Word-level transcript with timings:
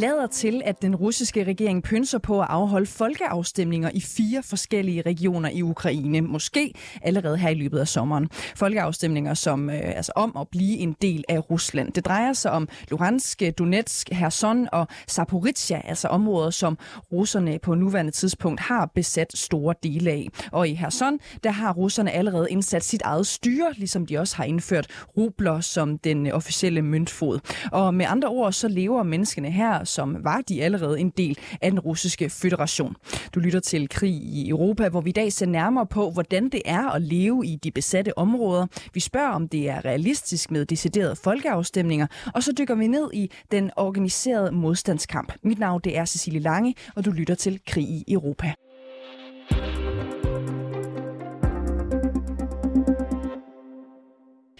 lader 0.00 0.26
til, 0.26 0.62
at 0.64 0.82
den 0.82 0.96
russiske 0.96 1.44
regering 1.44 1.82
pynser 1.82 2.18
på 2.18 2.40
at 2.40 2.46
afholde 2.50 2.86
folkeafstemninger 2.86 3.90
i 3.94 4.00
fire 4.00 4.42
forskellige 4.42 5.02
regioner 5.02 5.48
i 5.50 5.62
Ukraine, 5.62 6.20
måske 6.20 6.74
allerede 7.02 7.36
her 7.36 7.48
i 7.48 7.54
løbet 7.54 7.78
af 7.78 7.88
sommeren. 7.88 8.28
Folkeafstemninger 8.56 9.34
som 9.34 9.70
øh, 9.70 9.80
altså 9.96 10.12
om 10.16 10.36
at 10.40 10.48
blive 10.48 10.78
en 10.78 10.96
del 11.02 11.24
af 11.28 11.50
Rusland. 11.50 11.92
Det 11.92 12.04
drejer 12.04 12.32
sig 12.32 12.50
om 12.52 12.68
Luhansk, 12.90 13.42
Donetsk, 13.58 14.08
Kherson 14.12 14.68
og 14.72 14.88
Zaporizhia, 15.08 15.80
altså 15.84 16.08
områder, 16.08 16.50
som 16.50 16.78
russerne 17.12 17.58
på 17.62 17.74
nuværende 17.74 18.12
tidspunkt 18.12 18.60
har 18.60 18.90
besat 18.94 19.32
store 19.34 19.74
dele 19.82 20.10
af. 20.10 20.28
Og 20.52 20.68
i 20.68 20.74
Kherson, 20.74 21.18
der 21.44 21.50
har 21.50 21.72
russerne 21.72 22.10
allerede 22.10 22.50
indsat 22.50 22.84
sit 22.84 23.02
eget 23.02 23.26
styre, 23.26 23.72
ligesom 23.76 24.06
de 24.06 24.18
også 24.18 24.36
har 24.36 24.44
indført 24.44 24.86
rubler 25.16 25.60
som 25.60 25.98
den 25.98 26.26
officielle 26.26 26.82
møntfod. 26.82 27.38
Og 27.72 27.94
med 27.94 28.06
andre 28.08 28.28
ord, 28.28 28.52
så 28.52 28.68
lever 28.68 29.02
menneskene 29.02 29.50
her 29.50 29.84
som 29.90 30.16
var 30.24 30.42
de 30.48 30.62
allerede 30.62 31.00
en 31.00 31.10
del 31.10 31.38
af 31.60 31.70
den 31.70 31.80
russiske 31.80 32.30
føderation. 32.30 32.96
Du 33.34 33.40
lytter 33.40 33.60
til 33.60 33.88
Krig 33.88 34.14
i 34.14 34.48
Europa, 34.48 34.88
hvor 34.88 35.00
vi 35.00 35.10
i 35.10 35.12
dag 35.12 35.32
ser 35.32 35.46
nærmere 35.46 35.86
på, 35.86 36.10
hvordan 36.10 36.48
det 36.48 36.62
er 36.64 36.88
at 36.88 37.02
leve 37.02 37.46
i 37.46 37.56
de 37.56 37.70
besatte 37.70 38.18
områder. 38.18 38.66
Vi 38.94 39.00
spørger, 39.00 39.30
om 39.30 39.48
det 39.48 39.70
er 39.70 39.84
realistisk 39.84 40.50
med 40.50 40.66
deciderede 40.66 41.16
folkeafstemninger, 41.16 42.06
og 42.34 42.42
så 42.42 42.52
dykker 42.52 42.74
vi 42.74 42.86
ned 42.86 43.10
i 43.12 43.30
den 43.50 43.70
organiserede 43.76 44.52
modstandskamp. 44.52 45.32
Mit 45.42 45.58
navn 45.58 45.80
det 45.84 45.98
er 45.98 46.04
Cecilie 46.04 46.40
Lange, 46.40 46.74
og 46.96 47.04
du 47.04 47.10
lytter 47.10 47.34
til 47.34 47.60
Krig 47.66 47.84
i 47.88 48.04
Europa. 48.08 48.52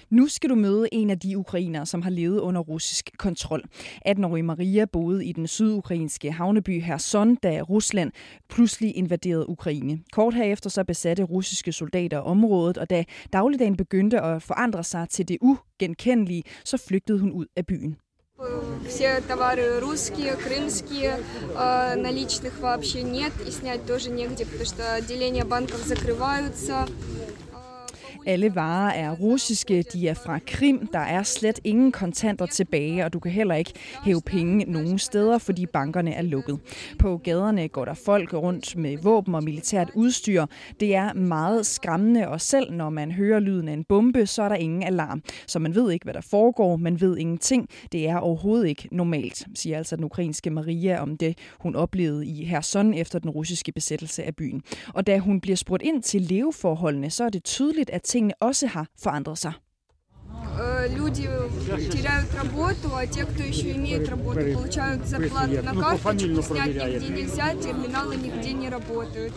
Nu 0.10 0.28
skal 0.28 0.50
du 0.50 0.56
møde 0.56 0.88
en 0.92 1.10
af 1.10 1.20
de 1.20 1.38
ukrainere, 1.38 1.86
som 1.86 2.02
har 2.02 2.10
levet 2.10 2.40
under 2.40 2.62
russisk 2.62 3.10
kontrol. 3.18 3.64
18-årige 4.08 4.44
Maria 4.44 4.86
boede 4.86 5.26
i 5.26 5.32
den 5.32 5.48
sydukrainske 5.48 6.32
havneby 6.32 6.82
Kherson, 6.82 7.36
da 7.36 7.62
Rusland 7.62 8.12
pludselig 8.50 8.98
invaderede 8.98 9.50
Ukraine. 9.50 10.00
Kort 10.12 10.34
herefter 10.34 10.70
så 10.70 10.84
besatte 10.84 11.24
russiske 11.24 11.72
soldater 11.72 12.18
området, 12.18 12.78
og 12.78 12.90
da 12.90 13.04
dagligdagen 13.34 13.78
begyndte 13.78 14.22
at 14.22 14.42
forandre 14.42 14.84
sig 14.84 15.10
til 15.10 15.28
det 15.28 15.38
ugenkendelige, 15.42 16.44
så 16.64 16.78
flygtede 16.88 17.20
hun 17.20 17.32
ud 17.32 17.46
af 17.56 17.66
byen. 17.66 17.96
Все 18.88 19.22
товары 19.22 19.80
русские, 19.80 20.36
крымские, 20.36 21.18
э, 21.56 21.96
наличных 21.96 22.60
вообще 22.60 23.02
нет, 23.02 23.34
и 23.48 23.52
снять 23.52 23.86
тоже 23.86 24.10
негде, 24.12 24.46
потому 24.46 24.66
что 24.66 24.94
отделения 24.94 25.46
банков 25.46 25.82
закрываются. 25.86 26.86
alle 28.27 28.55
varer 28.55 28.93
er 28.93 29.11
russiske, 29.11 29.85
de 29.93 30.09
er 30.09 30.15
fra 30.15 30.39
Krim, 30.47 30.89
der 30.93 30.99
er 30.99 31.23
slet 31.23 31.61
ingen 31.65 31.93
kontanter 31.93 32.47
tilbage, 32.47 33.05
og 33.05 33.13
du 33.13 33.19
kan 33.19 33.33
heller 33.33 33.55
ikke 33.55 33.73
hæve 34.05 34.21
penge 34.21 34.65
nogen 34.73 34.99
steder, 34.99 35.39
fordi 35.39 35.67
bankerne 35.67 36.13
er 36.13 36.23
lukket. 36.23 36.59
På 36.99 37.17
gaderne 37.17 37.69
går 37.69 37.85
der 37.85 37.95
folk 37.95 38.35
rundt 38.35 38.77
med 38.77 38.99
våben 39.03 39.35
og 39.35 39.45
militært 39.45 39.91
udstyr. 39.95 40.47
Det 40.81 40.95
er 40.95 41.13
meget 41.13 41.67
skræmmende, 41.67 42.29
og 42.29 42.41
selv 42.41 42.73
når 42.73 42.91
man 42.91 43.13
hører 43.13 43.41
lyden 43.41 43.69
af 43.69 43.73
en 43.73 43.85
bombe, 43.85 44.27
så 44.27 44.43
er 44.43 44.49
der 44.49 44.57
ingen 44.57 44.83
alarm. 44.83 45.23
Så 45.47 45.59
man 45.59 45.75
ved 45.75 45.91
ikke, 45.91 46.05
hvad 46.05 46.15
der 46.15 46.21
foregår, 46.21 46.77
man 46.77 47.01
ved 47.01 47.17
ingenting. 47.17 47.69
Det 47.93 48.09
er 48.09 48.17
overhovedet 48.17 48.69
ikke 48.69 48.89
normalt, 48.93 49.47
siger 49.55 49.77
altså 49.79 49.97
den 49.97 50.05
ukrainske 50.05 50.51
Maria 50.51 51.03
om 51.03 51.17
det, 51.17 51.39
hun 51.59 51.77
oplevede 51.77 52.27
i 52.27 52.45
Kherson 52.45 52.95
efter 52.95 53.19
den 53.19 53.31
russiske 53.31 53.73
besættelse 53.73 54.25
af 54.25 54.37
byen. 54.37 54.63
Og 54.95 55.07
da 55.07 55.19
hun 55.19 55.41
bliver 55.41 55.57
spurgt 55.57 55.83
ind 55.83 56.03
til 56.03 56.21
leveforholdene, 56.23 57.11
så 57.11 57.25
er 57.25 57.29
det 57.29 57.45
tydeligt, 57.45 57.91
at 57.91 58.10
tingene 58.10 58.34
også 58.40 58.68
har 58.68 58.88
forandret 59.04 59.38
sig. 59.38 59.54
Э, 60.60 60.88
Люди 60.98 61.28
теряют 61.92 62.34
работу, 62.36 62.96
а 62.96 63.06
те, 63.08 63.26
кто 63.26 63.44
еще 63.44 63.72
имеет 63.72 64.08
работу, 64.10 64.40
получают 64.54 65.06
зарплату 65.06 65.62
на 65.64 65.74
карточку, 65.82 66.42
снять 66.42 66.76
нигде 66.76 67.10
нельзя, 67.10 67.54
терминалы 67.56 68.16
нигде 68.16 68.54
не 68.54 68.70
работают. 68.70 69.34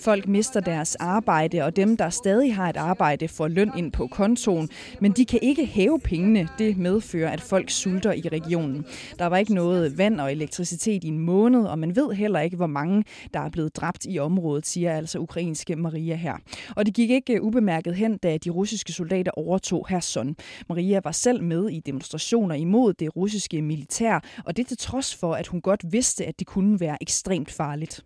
Folk 0.00 0.28
mister 0.28 0.60
deres 0.60 0.94
arbejde, 0.94 1.64
og 1.64 1.76
dem, 1.76 1.96
der 1.96 2.10
stadig 2.10 2.54
har 2.54 2.68
et 2.68 2.76
arbejde, 2.76 3.28
får 3.28 3.48
løn 3.48 3.72
ind 3.76 3.92
på 3.92 4.06
kontoen, 4.06 4.68
men 5.00 5.12
de 5.12 5.24
kan 5.24 5.38
ikke 5.42 5.66
hæve 5.66 6.00
pengene. 6.00 6.48
Det 6.58 6.76
medfører, 6.76 7.30
at 7.30 7.40
folk 7.40 7.70
sulter 7.70 8.12
i 8.12 8.28
regionen. 8.32 8.84
Der 9.18 9.26
var 9.26 9.36
ikke 9.36 9.54
noget 9.54 9.98
vand 9.98 10.20
og 10.20 10.32
elektricitet 10.32 11.04
i 11.04 11.08
en 11.08 11.18
måned, 11.18 11.64
og 11.64 11.78
man 11.78 11.96
ved 11.96 12.12
heller 12.12 12.40
ikke, 12.40 12.56
hvor 12.56 12.66
mange, 12.66 13.04
der 13.34 13.40
er 13.40 13.48
blevet 13.48 13.76
dræbt 13.76 14.06
i 14.08 14.18
området, 14.18 14.66
siger 14.66 14.96
altså 14.96 15.18
ukrainske 15.18 15.76
Maria 15.76 16.14
her. 16.14 16.34
Og 16.76 16.86
det 16.86 16.94
gik 16.94 17.10
ikke 17.10 17.42
ubemærket 17.42 17.94
hen, 17.94 18.18
da 18.18 18.36
de 18.36 18.50
russiske 18.50 18.92
soldater 18.92 19.32
overtog 19.32 19.86
Herson. 19.88 20.36
Maria 20.68 21.00
var 21.04 21.12
selv 21.12 21.42
med 21.42 21.68
i 21.68 21.80
demonstrationer 21.80 22.54
imod 22.54 22.92
det 22.92 23.16
russiske 23.16 23.62
militær, 23.62 24.20
og 24.44 24.56
det 24.56 24.66
til 24.66 24.76
trods 24.78 25.14
for, 25.14 25.34
at 25.34 25.46
hun 25.46 25.60
godt 25.60 25.84
vidste, 25.92 26.26
at 26.26 26.38
det 26.38 26.46
kunne 26.46 26.80
være 26.80 26.96
ekstremt 27.00 27.50
farligt. 27.50 28.04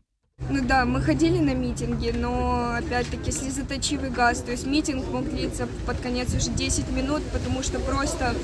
Ну 0.50 0.60
да, 0.62 0.84
мы 0.84 1.00
ходили 1.00 1.38
на 1.38 1.54
митинги, 1.54 2.10
но 2.10 2.74
опять-таки 2.76 3.30
слезоточивый 3.30 4.10
газ. 4.10 4.40
То 4.40 4.50
есть 4.50 4.66
митинг 4.66 5.08
мог 5.08 5.28
длиться 5.28 5.68
под 5.86 6.00
конец 6.00 6.34
уже 6.34 6.50
10 6.50 6.90
минут, 6.90 7.22
потому 7.32 7.62
что 7.62 7.78
просто... 7.78 8.34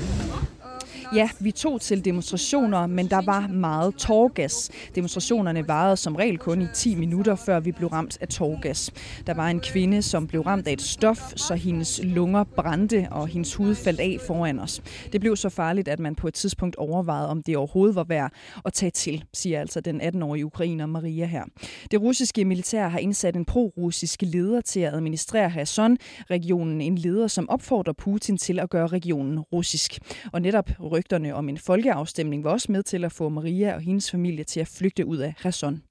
Ja, 1.15 1.29
vi 1.39 1.51
tog 1.51 1.81
til 1.81 2.05
demonstrationer, 2.05 2.87
men 2.87 3.07
der 3.07 3.21
var 3.21 3.47
meget 3.47 3.95
tårgas. 3.95 4.69
Demonstrationerne 4.95 5.67
varede 5.67 5.97
som 5.97 6.15
regel 6.15 6.37
kun 6.37 6.61
i 6.61 6.67
10 6.73 6.95
minutter, 6.95 7.35
før 7.35 7.59
vi 7.59 7.71
blev 7.71 7.89
ramt 7.89 8.17
af 8.21 8.27
tårgas. 8.27 8.91
Der 9.27 9.33
var 9.33 9.47
en 9.47 9.59
kvinde, 9.59 10.01
som 10.01 10.27
blev 10.27 10.41
ramt 10.41 10.67
af 10.67 10.73
et 10.73 10.81
stof, 10.81 11.33
så 11.35 11.55
hendes 11.55 11.99
lunger 12.03 12.43
brændte, 12.43 13.07
og 13.11 13.27
hendes 13.27 13.55
hud 13.55 13.75
faldt 13.75 13.99
af 13.99 14.17
foran 14.27 14.59
os. 14.59 14.81
Det 15.13 15.21
blev 15.21 15.35
så 15.35 15.49
farligt, 15.49 15.87
at 15.87 15.99
man 15.99 16.15
på 16.15 16.27
et 16.27 16.33
tidspunkt 16.33 16.75
overvejede, 16.75 17.29
om 17.29 17.43
det 17.43 17.57
overhovedet 17.57 17.95
var 17.95 18.03
værd 18.03 18.31
at 18.65 18.73
tage 18.73 18.89
til, 18.89 19.23
siger 19.33 19.59
altså 19.59 19.81
den 19.81 20.01
18-årige 20.01 20.45
ukrainer 20.45 20.85
Maria 20.85 21.25
her. 21.25 21.43
Det 21.91 22.01
russiske 22.01 22.45
militær 22.45 22.87
har 22.87 22.99
indsat 22.99 23.35
en 23.35 23.45
pro-russisk 23.45 24.21
leder 24.21 24.61
til 24.61 24.79
at 24.79 24.93
administrere 24.93 25.49
Kherson-regionen, 25.49 26.81
en 26.81 26.97
leder, 26.97 27.27
som 27.27 27.49
opfordrer 27.49 27.93
Putin 27.93 28.37
til 28.37 28.59
at 28.59 28.69
gøre 28.69 28.87
regionen 28.87 29.39
russisk. 29.39 29.99
Og 30.33 30.41
netop 30.41 30.68
rygterne 30.80 31.34
om 31.34 31.48
en 31.48 31.58
folkeafstemning 31.58 32.44
var 32.44 32.50
også 32.50 32.72
med 32.72 32.82
til 32.82 33.04
at 33.04 33.12
få 33.12 33.28
Maria 33.28 33.74
og 33.74 33.80
hendes 33.80 34.10
familie 34.10 34.44
til 34.44 34.60
at 34.60 34.68
flygte 34.68 35.06
ud 35.06 35.16
af 35.16 35.34
Kherson. 35.36 35.82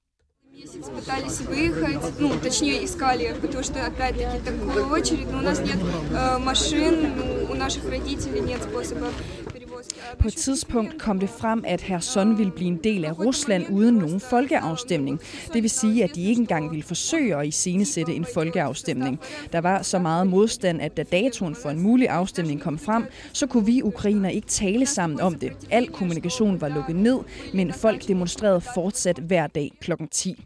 Месяц 0.54 0.88
пытались 0.88 1.40
выехать, 1.40 2.20
ну, 2.20 2.38
точнее, 2.38 2.84
искали, 2.84 3.34
потому 3.42 3.64
что, 3.64 3.84
опять-таки, 3.84 4.38
такую 4.44 4.88
очередь, 4.88 5.28
но 5.32 5.38
у 5.38 5.42
нас 5.42 5.58
нет 5.58 5.78
э, 6.12 6.38
машин, 6.38 7.12
ну, 7.16 7.52
у 7.52 7.54
наших 7.54 7.84
родителей 7.90 8.40
нет 8.40 8.62
способа 8.62 9.08
перевозки. 9.52 9.57
А 9.57 9.57
på 10.19 10.27
et 10.27 10.33
tidspunkt 10.33 10.97
kom 11.01 11.19
det 11.19 11.29
frem, 11.29 11.63
at 11.67 11.81
Herson 11.81 12.37
ville 12.37 12.51
blive 12.51 12.67
en 12.67 12.79
del 12.83 13.05
af 13.05 13.19
Rusland 13.19 13.65
uden 13.69 13.95
nogen 13.95 14.19
folkeafstemning. 14.19 15.19
Det 15.53 15.63
vil 15.63 15.69
sige, 15.69 16.03
at 16.03 16.15
de 16.15 16.23
ikke 16.23 16.39
engang 16.39 16.71
ville 16.71 16.83
forsøge 16.83 17.35
at 17.35 17.47
iscenesætte 17.47 18.13
en 18.13 18.25
folkeafstemning. 18.33 19.19
Der 19.51 19.61
var 19.61 19.81
så 19.81 19.99
meget 19.99 20.27
modstand, 20.27 20.81
at 20.81 20.97
da 20.97 21.03
datoen 21.03 21.55
for 21.55 21.69
en 21.69 21.79
mulig 21.79 22.09
afstemning 22.09 22.61
kom 22.61 22.79
frem, 22.79 23.05
så 23.33 23.47
kunne 23.47 23.65
vi 23.65 23.81
ukrainer 23.81 24.29
ikke 24.29 24.47
tale 24.47 24.85
sammen 24.85 25.21
om 25.21 25.35
det. 25.35 25.51
Al 25.71 25.87
kommunikation 25.87 26.61
var 26.61 26.69
lukket 26.69 26.95
ned, 26.95 27.19
men 27.53 27.73
folk 27.73 28.07
demonstrerede 28.07 28.61
fortsat 28.73 29.17
hver 29.17 29.47
dag 29.47 29.71
kl. 29.81 29.91
10. 30.11 30.45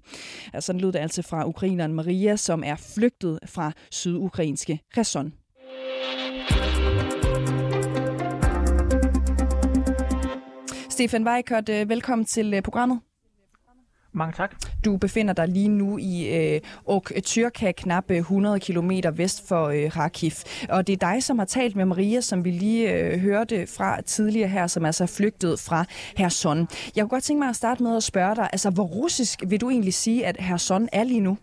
Ja, 0.53 0.61
sådan 0.61 0.81
lød 0.81 0.91
det 0.91 0.99
altså 0.99 1.21
fra 1.21 1.47
ukraineren 1.47 1.93
Maria, 1.93 2.35
som 2.35 2.63
er 2.65 2.75
flygtet 2.95 3.39
fra 3.45 3.71
sydukrainske 3.91 4.79
Kherson. 4.93 5.33
Stefan 10.93 11.27
Weikert, 11.27 11.69
øh, 11.69 11.89
velkommen 11.89 12.25
til 12.25 12.53
øh, 12.53 12.61
programmet. 12.61 12.99
Mange 14.11 14.33
tak. 14.33 14.55
Du 14.85 14.97
befinder 14.97 15.33
dig 15.33 15.47
lige 15.47 15.67
nu 15.67 15.97
i 15.97 16.37
øh, 16.37 16.61
Oktyrka, 16.85 17.71
knap 17.71 18.11
øh, 18.11 18.17
100 18.17 18.59
km 18.59 18.91
vest 19.13 19.47
for 19.47 19.67
øh, 19.67 19.91
Kharkiv. 19.91 20.31
Og 20.69 20.87
det 20.87 20.93
er 20.93 21.11
dig, 21.11 21.23
som 21.23 21.39
har 21.39 21.45
talt 21.45 21.75
med 21.75 21.85
Maria, 21.85 22.21
som 22.21 22.45
vi 22.45 22.51
lige 22.51 22.93
øh, 22.93 23.19
hørte 23.19 23.67
fra 23.67 24.01
tidligere 24.01 24.49
her, 24.49 24.67
som 24.67 24.85
altså 24.85 25.03
er 25.03 25.07
flygtet 25.07 25.59
fra 25.59 25.85
Kherson. 26.15 26.67
Jeg 26.95 27.01
kunne 27.01 27.09
godt 27.09 27.23
tænke 27.23 27.39
mig 27.39 27.49
at 27.49 27.55
starte 27.55 27.83
med 27.83 27.97
at 27.97 28.03
spørge 28.03 28.35
dig, 28.35 28.49
altså 28.51 28.69
hvor 28.69 28.83
russisk 28.83 29.43
vil 29.47 29.61
du 29.61 29.69
egentlig 29.69 29.93
sige, 29.93 30.25
at 30.25 30.37
Kherson 30.37 30.89
er 30.91 31.03
lige 31.03 31.19
nu? 31.19 31.37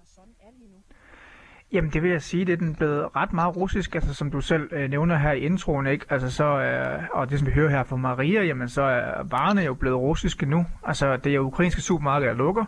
Jamen 1.73 1.91
det 1.91 2.03
vil 2.03 2.11
jeg 2.11 2.23
sige, 2.23 2.45
det 2.45 2.53
er 2.53 2.57
den 2.57 2.75
blevet 2.75 3.17
ret 3.17 3.33
meget 3.33 3.57
russisk, 3.57 3.95
altså 3.95 4.15
som 4.15 4.31
du 4.31 4.41
selv 4.41 4.69
øh, 4.73 4.91
nævner 4.91 5.17
her 5.17 5.33
i 5.33 5.39
introen, 5.39 5.87
ikke? 5.87 6.07
Altså 6.11 6.31
så, 6.31 6.45
øh, 6.45 7.03
og 7.13 7.31
det 7.31 7.39
som 7.39 7.47
vi 7.47 7.53
hører 7.53 7.71
her 7.71 7.85
fra 7.85 7.97
Maria, 7.97 8.43
jamen 8.43 8.69
så 8.69 8.83
er 8.83 9.23
varerne 9.23 9.61
jo 9.63 9.75
blevet 9.75 9.99
russiske 9.99 10.47
nu. 10.47 10.67
Altså 10.85 11.17
det 11.17 11.31
er 11.31 11.35
jo 11.35 11.43
ukrainske 11.43 11.81
supermarkeder, 11.81 12.33
der 12.33 12.39
lukker, 12.39 12.65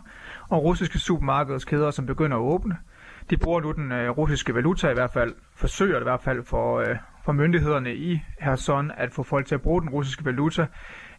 og 0.49 0.63
russiske 0.63 0.99
supermarkedskæder, 0.99 1.91
som 1.91 2.05
begynder 2.05 2.37
at 2.37 2.41
åbne. 2.41 2.77
De 3.29 3.37
bruger 3.37 3.61
nu 3.61 3.71
den 3.71 3.91
øh, 3.91 4.09
russiske 4.09 4.55
valuta 4.55 4.89
i 4.89 4.93
hvert 4.93 5.11
fald, 5.13 5.33
forsøger 5.55 5.99
i 5.99 6.03
hvert 6.03 6.21
fald 6.21 6.43
for, 6.43 6.79
øh, 6.79 6.95
for 7.25 7.31
myndighederne 7.31 7.95
i 7.95 8.21
Kherson 8.41 8.91
at 8.97 9.11
få 9.11 9.23
folk 9.23 9.45
til 9.45 9.55
at 9.55 9.61
bruge 9.61 9.81
den 9.81 9.89
russiske 9.89 10.25
valuta. 10.25 10.67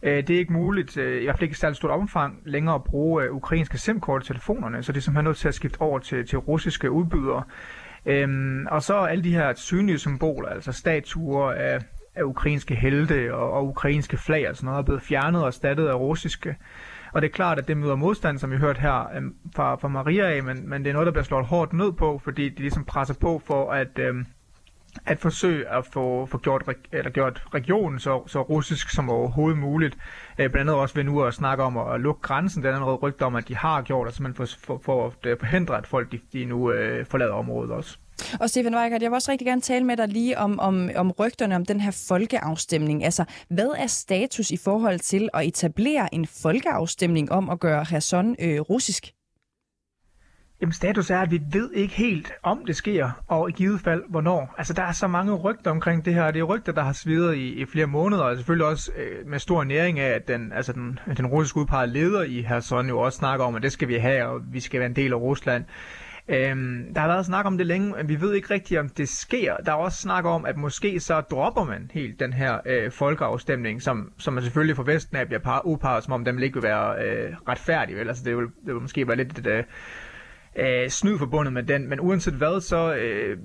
Øh, 0.05 0.27
det 0.27 0.29
er 0.29 0.37
ikke 0.39 0.53
muligt, 0.53 0.97
øh, 0.97 1.21
i 1.21 1.23
hvert 1.23 1.35
fald 1.35 1.43
ikke 1.43 1.53
i 1.53 1.55
særligt 1.55 1.77
stort 1.77 1.91
omfang, 1.91 2.41
længere 2.45 2.75
at 2.75 2.83
bruge 2.83 3.23
øh, 3.23 3.31
ukrainske 3.31 3.77
SIM-kort 3.77 4.23
i 4.23 4.27
telefonerne, 4.27 4.83
så 4.83 4.91
det 4.91 4.97
er 4.97 5.01
simpelthen 5.01 5.25
nødt 5.25 5.37
til 5.37 5.47
at 5.47 5.53
skifte 5.53 5.81
over 5.81 5.99
til, 5.99 6.27
til 6.27 6.37
russiske 6.37 6.91
udbydere. 6.91 7.43
Øhm, 8.05 8.67
og 8.71 8.83
så 8.83 8.95
alle 8.95 9.23
de 9.23 9.33
her 9.33 9.53
synlige 9.55 9.97
symboler, 9.97 10.49
altså 10.49 10.71
statuer 10.71 11.51
af, 11.51 11.79
af 12.15 12.23
ukrainske 12.23 12.75
helte 12.75 13.33
og, 13.35 13.51
og 13.51 13.67
ukrainske 13.67 14.17
flag 14.17 14.49
og 14.49 14.55
sådan 14.55 14.65
noget, 14.65 14.79
er 14.79 14.83
blevet 14.83 15.01
fjernet 15.01 15.41
og 15.41 15.47
erstattet 15.47 15.87
af 15.87 15.95
russiske. 15.95 16.55
Og 17.13 17.21
det 17.21 17.27
er 17.27 17.31
klart, 17.31 17.59
at 17.59 17.67
det 17.67 17.77
møder 17.77 17.95
modstand, 17.95 18.37
som 18.37 18.51
vi 18.51 18.57
hørte 18.57 18.81
her 18.81 19.15
øhm, 19.15 19.35
fra, 19.55 19.75
fra 19.75 19.87
Maria 19.87 20.35
af, 20.35 20.43
men, 20.43 20.69
men 20.69 20.83
det 20.83 20.89
er 20.89 20.93
noget, 20.93 21.05
der 21.05 21.11
bliver 21.11 21.23
slået 21.23 21.45
hårdt 21.45 21.73
ned 21.73 21.91
på, 21.91 22.21
fordi 22.23 22.49
de 22.49 22.59
ligesom 22.59 22.85
presser 22.85 23.13
på 23.21 23.41
for 23.45 23.71
at, 23.71 23.99
øhm, 23.99 24.25
at 25.05 25.19
forsøge 25.19 25.67
at 25.67 25.85
få, 25.85 26.25
få 26.25 26.37
gjort, 26.37 26.63
eller 26.91 27.11
gjort 27.11 27.43
regionen 27.53 27.99
så, 27.99 28.23
så 28.27 28.41
russisk 28.41 28.89
som 28.89 29.09
overhovedet 29.09 29.59
muligt. 29.59 29.97
Øh, 30.39 30.49
blandt 30.49 30.57
andet 30.57 30.75
også 30.75 30.95
ved 30.95 31.03
nu 31.03 31.23
at 31.23 31.33
snakke 31.33 31.63
om 31.63 31.77
at 31.77 32.01
lukke 32.01 32.21
grænsen. 32.21 32.63
Der 32.63 32.71
er 32.71 32.79
noget 32.79 33.03
rygter 33.03 33.25
om, 33.25 33.35
at 33.35 33.47
de 33.47 33.55
har 33.55 33.81
gjort, 33.81 34.07
altså 34.07 34.23
man 34.23 34.33
får 34.33 34.47
for, 34.65 34.81
for 34.85 35.05
at 35.07 35.25
øh, 35.25 35.39
forhindre, 35.39 35.77
at 35.77 35.87
folk 35.87 36.11
de, 36.11 36.19
de 36.33 36.45
nu 36.45 36.71
øh, 36.71 37.05
forlader 37.05 37.33
området 37.33 37.71
også. 37.71 37.97
Og 38.39 38.49
Stefan 38.49 38.75
Weikert, 38.75 39.01
jeg 39.01 39.11
vil 39.11 39.15
også 39.15 39.31
rigtig 39.31 39.47
gerne 39.47 39.61
tale 39.61 39.85
med 39.85 39.97
dig 39.97 40.07
lige 40.07 40.37
om, 40.37 40.59
om, 40.59 40.89
om 40.95 41.11
rygterne 41.11 41.55
om 41.55 41.65
den 41.65 41.81
her 41.81 42.05
folkeafstemning. 42.07 43.03
Altså, 43.03 43.23
hvad 43.49 43.69
er 43.77 43.87
status 43.87 44.51
i 44.51 44.57
forhold 44.57 44.99
til 44.99 45.29
at 45.33 45.45
etablere 45.45 46.15
en 46.15 46.27
folkeafstemning 46.27 47.31
om 47.31 47.49
at 47.49 47.59
gøre 47.59 47.85
Kherson 47.85 48.35
øh, 48.39 48.59
russisk? 48.59 49.13
Jamen 50.61 50.73
status 50.73 51.09
er, 51.09 51.19
at 51.19 51.31
vi 51.31 51.41
ved 51.51 51.71
ikke 51.73 51.93
helt, 51.93 52.33
om 52.43 52.65
det 52.67 52.75
sker, 52.75 53.23
og 53.27 53.49
i 53.49 53.51
givet 53.51 53.81
fald, 53.81 54.03
hvornår. 54.09 54.55
Altså 54.57 54.73
der 54.73 54.83
er 54.83 54.91
så 54.91 55.07
mange 55.07 55.33
rygter 55.33 55.71
omkring 55.71 56.05
det 56.05 56.13
her, 56.13 56.31
det 56.31 56.39
er 56.39 56.43
rygter, 56.43 56.71
der 56.71 56.81
har 56.81 56.93
svidet 56.93 57.35
i, 57.35 57.61
i 57.61 57.65
flere 57.65 57.85
måneder, 57.85 58.23
og 58.23 58.35
selvfølgelig 58.35 58.67
også 58.67 58.91
øh, 58.97 59.27
med 59.27 59.39
stor 59.39 59.63
næring 59.63 59.99
af, 59.99 60.09
at 60.09 60.27
den, 60.27 60.51
altså 60.53 60.73
den, 60.73 60.99
den 61.17 61.27
russiske 61.27 61.57
udpegede 61.57 61.93
leder 61.93 62.23
i 62.23 62.41
Herson 62.41 62.87
jo 62.87 62.99
også 62.99 63.17
snakker 63.17 63.45
om, 63.45 63.55
at 63.55 63.63
det 63.63 63.71
skal 63.71 63.87
vi 63.87 63.95
have, 63.95 64.25
og 64.25 64.41
vi 64.51 64.59
skal 64.59 64.79
være 64.79 64.89
en 64.89 64.95
del 64.95 65.13
af 65.13 65.17
Rusland. 65.17 65.65
Øhm, 66.27 66.93
der 66.93 67.01
har 67.01 67.07
været 67.07 67.25
snak 67.25 67.45
om 67.45 67.57
det 67.57 67.67
længe, 67.67 67.93
men 67.97 68.09
vi 68.09 68.21
ved 68.21 68.33
ikke 68.33 68.53
rigtigt, 68.53 68.79
om 68.79 68.89
det 68.89 69.09
sker. 69.09 69.57
Der 69.57 69.71
er 69.71 69.75
også 69.75 69.97
snak 69.97 70.25
om, 70.25 70.45
at 70.45 70.57
måske 70.57 70.99
så 70.99 71.21
dropper 71.21 71.63
man 71.63 71.91
helt 71.93 72.19
den 72.19 72.33
her 72.33 72.59
øh, 72.65 72.91
folkeafstemning, 72.91 73.81
som, 73.81 74.11
som 74.17 74.33
man 74.33 74.43
selvfølgelig 74.43 74.75
for 74.75 74.83
Vesten 74.83 75.17
af 75.17 75.27
bliver 75.27 75.61
uparet, 75.65 76.03
som 76.03 76.13
om 76.13 76.25
den 76.25 76.43
ikke 76.43 76.55
vil 76.55 76.63
være 76.63 77.05
øh, 77.05 77.33
retfærdig. 77.47 77.95
Vel? 77.95 78.07
Altså, 78.07 78.23
det, 78.23 78.37
vil, 78.37 78.45
det 78.45 78.73
vil 78.73 78.81
måske 78.81 79.07
være 79.07 79.17
lidt... 79.17 79.47
Øh, 79.47 79.63
øh, 80.55 80.89
snyd 80.89 81.17
forbundet 81.17 81.53
med 81.53 81.63
den, 81.63 81.89
men 81.89 81.99
uanset 81.99 82.33
hvad, 82.33 82.61
så, 82.61 82.95
øh, 82.95 83.37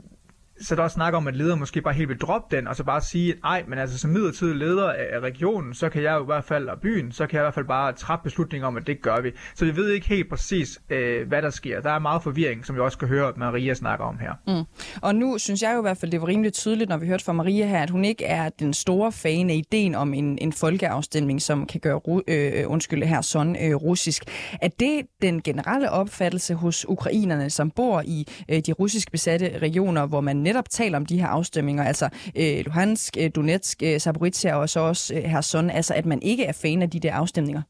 så 0.60 0.74
er 0.74 0.76
der 0.76 0.82
også 0.82 0.94
snak 0.94 1.14
om, 1.14 1.28
at 1.28 1.36
leder 1.36 1.54
måske 1.54 1.82
bare 1.82 1.94
helt 1.94 2.08
vil 2.08 2.18
droppe 2.18 2.56
den, 2.56 2.68
og 2.68 2.76
så 2.76 2.84
bare 2.84 3.00
sige, 3.00 3.32
at 3.32 3.38
ej, 3.44 3.64
men 3.68 3.78
altså 3.78 3.98
som 3.98 4.10
midlertidig 4.10 4.56
leder 4.56 4.88
af 4.92 5.20
regionen, 5.20 5.74
så 5.74 5.88
kan 5.88 6.02
jeg 6.02 6.14
jo 6.14 6.22
i 6.22 6.26
hvert 6.26 6.44
fald, 6.44 6.68
og 6.68 6.80
byen, 6.80 7.12
så 7.12 7.26
kan 7.26 7.36
jeg 7.36 7.42
i 7.42 7.44
hvert 7.44 7.54
fald 7.54 7.66
bare 7.66 7.92
træffe 7.92 8.22
beslutninger 8.24 8.66
om, 8.66 8.76
at 8.76 8.86
det 8.86 9.02
gør 9.02 9.20
vi. 9.20 9.30
Så 9.54 9.64
vi 9.64 9.76
ved 9.76 9.90
ikke 9.90 10.08
helt 10.08 10.28
præcis, 10.30 10.80
øh, 10.90 11.28
hvad 11.28 11.42
der 11.42 11.50
sker. 11.50 11.80
Der 11.80 11.90
er 11.90 11.98
meget 11.98 12.22
forvirring, 12.22 12.66
som 12.66 12.76
vi 12.76 12.80
også 12.80 12.98
kan 12.98 13.08
høre, 13.08 13.28
at 13.28 13.36
Maria 13.36 13.74
snakker 13.74 14.04
om 14.04 14.18
her. 14.18 14.32
Mm. 14.46 14.64
Og 15.02 15.14
nu 15.14 15.38
synes 15.38 15.62
jeg 15.62 15.72
jo 15.74 15.78
i 15.78 15.82
hvert 15.82 15.96
fald, 15.96 16.10
det 16.12 16.20
var 16.20 16.28
rimelig 16.28 16.52
tydeligt, 16.52 16.88
når 16.88 16.96
vi 16.96 17.06
hørte 17.06 17.24
fra 17.24 17.32
Maria 17.32 17.66
her, 17.66 17.82
at 17.82 17.90
hun 17.90 18.04
ikke 18.04 18.24
er 18.24 18.48
den 18.48 18.74
store 18.74 19.12
fan 19.12 19.50
af 19.50 19.54
ideen 19.54 19.94
om 19.94 20.14
en, 20.14 20.38
en 20.38 20.52
folkeafstemning, 20.52 21.42
som 21.42 21.66
kan 21.66 21.80
gøre, 21.80 22.00
øh, 22.28 22.52
øh, 22.60 22.70
undskyld 22.70 23.02
her, 23.02 23.20
sådan 23.20 23.56
øh, 23.68 23.74
russisk. 23.74 24.24
Er 24.62 24.68
det 24.68 25.06
den 25.22 25.42
generelle 25.42 25.90
opfattelse 25.90 26.54
hos 26.54 26.88
ukrainerne, 26.88 27.50
som 27.50 27.70
bor 27.70 28.02
i 28.04 28.28
øh, 28.48 28.60
de 28.66 28.72
russisk 28.72 29.12
besatte 29.12 29.58
regioner, 29.58 30.06
hvor 30.06 30.20
man 30.20 30.36
netop 30.50 30.70
taler 30.70 30.96
om 30.98 31.06
de 31.06 31.20
her 31.20 31.26
afstemninger, 31.26 31.84
altså 31.84 32.08
øh, 32.36 32.64
Luhansk, 32.64 33.16
øh, 33.20 33.30
Donetsk, 33.34 33.82
øh, 33.82 34.00
Zaporizhia 34.00 34.54
og 34.54 34.68
så 34.68 34.80
også 34.80 35.14
øh, 35.14 35.22
Herson, 35.22 35.70
altså 35.70 35.94
at 35.94 36.06
man 36.06 36.22
ikke 36.22 36.44
er 36.44 36.52
fan 36.52 36.82
af 36.82 36.90
de 36.90 37.00
der 37.00 37.14
afstemninger? 37.14 37.62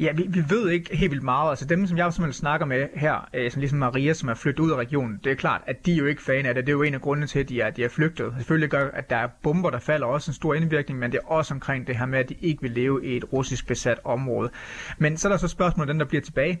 Ja, 0.00 0.12
vi, 0.12 0.26
vi 0.28 0.44
ved 0.48 0.70
ikke 0.70 0.96
helt 0.96 1.10
vildt 1.10 1.24
meget. 1.24 1.50
Altså 1.50 1.64
dem, 1.64 1.86
som 1.86 1.98
jeg 1.98 2.12
simpelthen 2.12 2.40
snakker 2.40 2.66
med 2.66 2.88
her, 2.94 3.28
øh, 3.34 3.50
som 3.50 3.60
ligesom 3.60 3.78
Maria, 3.78 4.12
som 4.12 4.28
er 4.28 4.34
flyttet 4.34 4.64
ud 4.64 4.70
af 4.70 4.76
regionen, 4.76 5.20
det 5.24 5.32
er 5.32 5.36
klart, 5.36 5.60
at 5.66 5.86
de 5.86 5.92
er 5.92 5.96
jo 5.96 6.06
ikke 6.06 6.22
fan 6.22 6.46
af 6.46 6.54
det. 6.54 6.66
Det 6.66 6.72
er 6.72 6.76
jo 6.76 6.82
en 6.82 6.94
af 6.94 7.00
grundene 7.00 7.26
til, 7.26 7.38
at 7.38 7.48
de 7.48 7.60
er, 7.60 7.70
de 7.70 7.84
er 7.84 7.88
flygtet. 7.88 8.32
Selvfølgelig 8.36 8.70
gør, 8.70 8.90
at 8.90 9.10
der 9.10 9.16
er 9.16 9.28
bomber, 9.42 9.70
der 9.70 9.78
falder 9.78 10.06
også 10.06 10.30
en 10.30 10.34
stor 10.34 10.54
indvirkning, 10.54 10.98
men 10.98 11.12
det 11.12 11.20
er 11.24 11.28
også 11.28 11.54
omkring 11.54 11.86
det 11.86 11.96
her 11.96 12.06
med, 12.06 12.18
at 12.18 12.28
de 12.28 12.34
ikke 12.40 12.62
vil 12.62 12.70
leve 12.70 13.06
i 13.06 13.16
et 13.16 13.32
russisk 13.32 13.66
besat 13.66 13.98
område. 14.04 14.50
Men 14.98 15.16
så 15.16 15.28
er 15.28 15.32
der 15.32 15.38
så 15.38 15.48
spørgsmålet, 15.48 15.88
den 15.88 16.00
der 16.00 16.06
bliver 16.06 16.22
tilbage. 16.22 16.58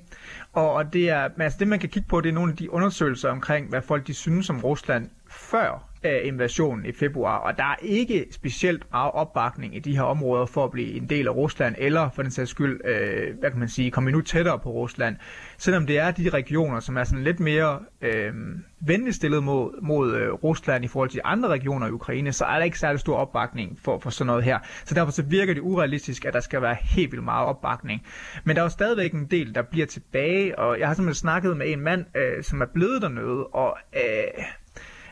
Og, 0.52 0.72
og 0.72 0.92
det 0.92 1.10
er, 1.10 1.28
altså 1.38 1.56
det 1.58 1.68
man 1.68 1.78
kan 1.78 1.88
kigge 1.88 2.08
på, 2.08 2.20
det 2.20 2.28
er 2.28 2.32
nogle 2.32 2.52
af 2.52 2.56
de 2.56 2.72
undersøgelser 2.72 3.30
omkring, 3.30 3.68
hvad 3.68 3.82
folk 3.82 4.06
de 4.06 4.14
synes 4.14 4.50
om 4.50 4.60
Rusland 4.60 5.10
før 5.28 5.88
af 6.02 6.20
invasionen 6.24 6.86
i 6.86 6.92
februar, 6.92 7.36
og 7.36 7.56
der 7.56 7.64
er 7.64 7.74
ikke 7.82 8.26
specielt 8.30 8.90
meget 8.92 9.12
opbakning 9.12 9.76
i 9.76 9.78
de 9.78 9.96
her 9.96 10.02
områder 10.02 10.46
for 10.46 10.64
at 10.64 10.70
blive 10.70 10.92
en 10.92 11.08
del 11.08 11.28
af 11.28 11.34
Rusland, 11.34 11.74
eller 11.78 12.10
for 12.10 12.22
den 12.22 12.30
sags 12.30 12.50
skyld, 12.50 12.80
øh, 12.84 13.38
hvad 13.38 13.50
kan 13.50 13.58
man 13.58 13.68
sige, 13.68 13.90
komme 13.90 14.10
endnu 14.10 14.22
tættere 14.22 14.58
på 14.58 14.70
Rusland. 14.70 15.16
Selvom 15.58 15.86
det 15.86 15.98
er 15.98 16.10
de 16.10 16.28
regioner, 16.28 16.80
som 16.80 16.96
er 16.96 17.04
sådan 17.04 17.24
lidt 17.24 17.40
mere 17.40 17.80
øh, 18.00 18.32
venligt 18.80 19.16
stillet 19.16 19.42
mod, 19.42 19.82
mod 19.82 20.16
øh, 20.16 20.32
Rusland 20.32 20.84
i 20.84 20.88
forhold 20.88 21.10
til 21.10 21.20
andre 21.24 21.48
regioner 21.48 21.86
i 21.86 21.90
Ukraine, 21.90 22.32
så 22.32 22.44
er 22.44 22.56
der 22.56 22.64
ikke 22.64 22.78
særlig 22.78 23.00
stor 23.00 23.16
opbakning 23.16 23.78
for, 23.84 23.98
for 23.98 24.10
sådan 24.10 24.26
noget 24.26 24.44
her. 24.44 24.58
Så 24.84 24.94
derfor 24.94 25.12
så 25.12 25.22
virker 25.22 25.54
det 25.54 25.60
urealistisk, 25.60 26.24
at 26.24 26.34
der 26.34 26.40
skal 26.40 26.62
være 26.62 26.76
helt 26.80 27.12
vildt 27.12 27.24
meget 27.24 27.46
opbakning. 27.46 28.02
Men 28.44 28.56
der 28.56 28.62
er 28.62 28.64
jo 28.64 28.70
stadigvæk 28.70 29.12
en 29.12 29.26
del, 29.26 29.54
der 29.54 29.62
bliver 29.62 29.86
tilbage, 29.86 30.58
og 30.58 30.78
jeg 30.78 30.86
har 30.88 30.94
simpelthen 30.94 31.20
snakket 31.20 31.56
med 31.56 31.72
en 31.72 31.80
mand, 31.80 32.04
øh, 32.16 32.42
som 32.42 32.60
er 32.60 32.66
blevet 32.66 33.02
dernede, 33.02 33.46
og 33.46 33.78
øh, 33.96 34.44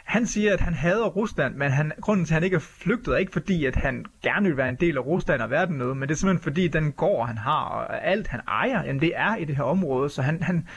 han 0.06 0.26
siger, 0.26 0.52
at 0.52 0.60
han 0.60 0.74
hader 0.74 1.06
Rusland, 1.06 1.54
men 1.54 1.70
han, 1.70 1.92
grunden 2.00 2.26
til, 2.26 2.32
at 2.32 2.34
han 2.34 2.44
ikke 2.44 2.54
er 2.54 2.60
flygtet, 2.60 3.14
er 3.14 3.18
ikke 3.18 3.32
fordi, 3.32 3.64
at 3.64 3.76
han 3.76 4.04
gerne 4.22 4.48
vil 4.48 4.56
være 4.56 4.68
en 4.68 4.76
del 4.76 4.96
af 4.96 5.06
Rusland 5.06 5.42
og 5.42 5.50
verden 5.50 5.76
noget, 5.76 5.96
men 5.96 6.08
det 6.08 6.14
er 6.14 6.18
simpelthen 6.18 6.42
fordi, 6.42 6.68
den 6.68 6.92
gård, 6.92 7.26
han 7.26 7.38
har, 7.38 7.64
og 7.64 8.06
alt 8.06 8.28
han 8.28 8.40
ejer, 8.48 8.84
jamen 8.84 9.00
det 9.00 9.12
er 9.16 9.36
i 9.36 9.44
det 9.44 9.56
her 9.56 9.64
område, 9.64 10.10
så 10.10 10.22
han, 10.22 10.42
han, 10.42 10.68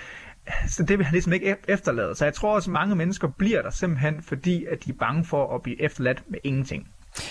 så 0.67 0.83
det 0.83 0.97
vil 0.97 1.05
han 1.05 1.13
ligesom 1.13 1.33
ikke 1.33 1.55
efterlade. 1.67 2.15
Så 2.15 2.25
jeg 2.25 2.33
tror 2.33 2.55
også, 2.55 2.69
at 2.69 2.73
mange 2.73 2.95
mennesker 2.95 3.27
bliver 3.27 3.61
der 3.61 3.69
simpelthen, 3.69 4.21
fordi 4.21 4.65
at 4.65 4.85
de 4.85 4.89
er 4.89 4.95
bange 4.99 5.25
for 5.25 5.55
at 5.55 5.61
blive 5.61 5.81
efterladt 5.81 6.23
med 6.27 6.39
ingenting. 6.43 6.87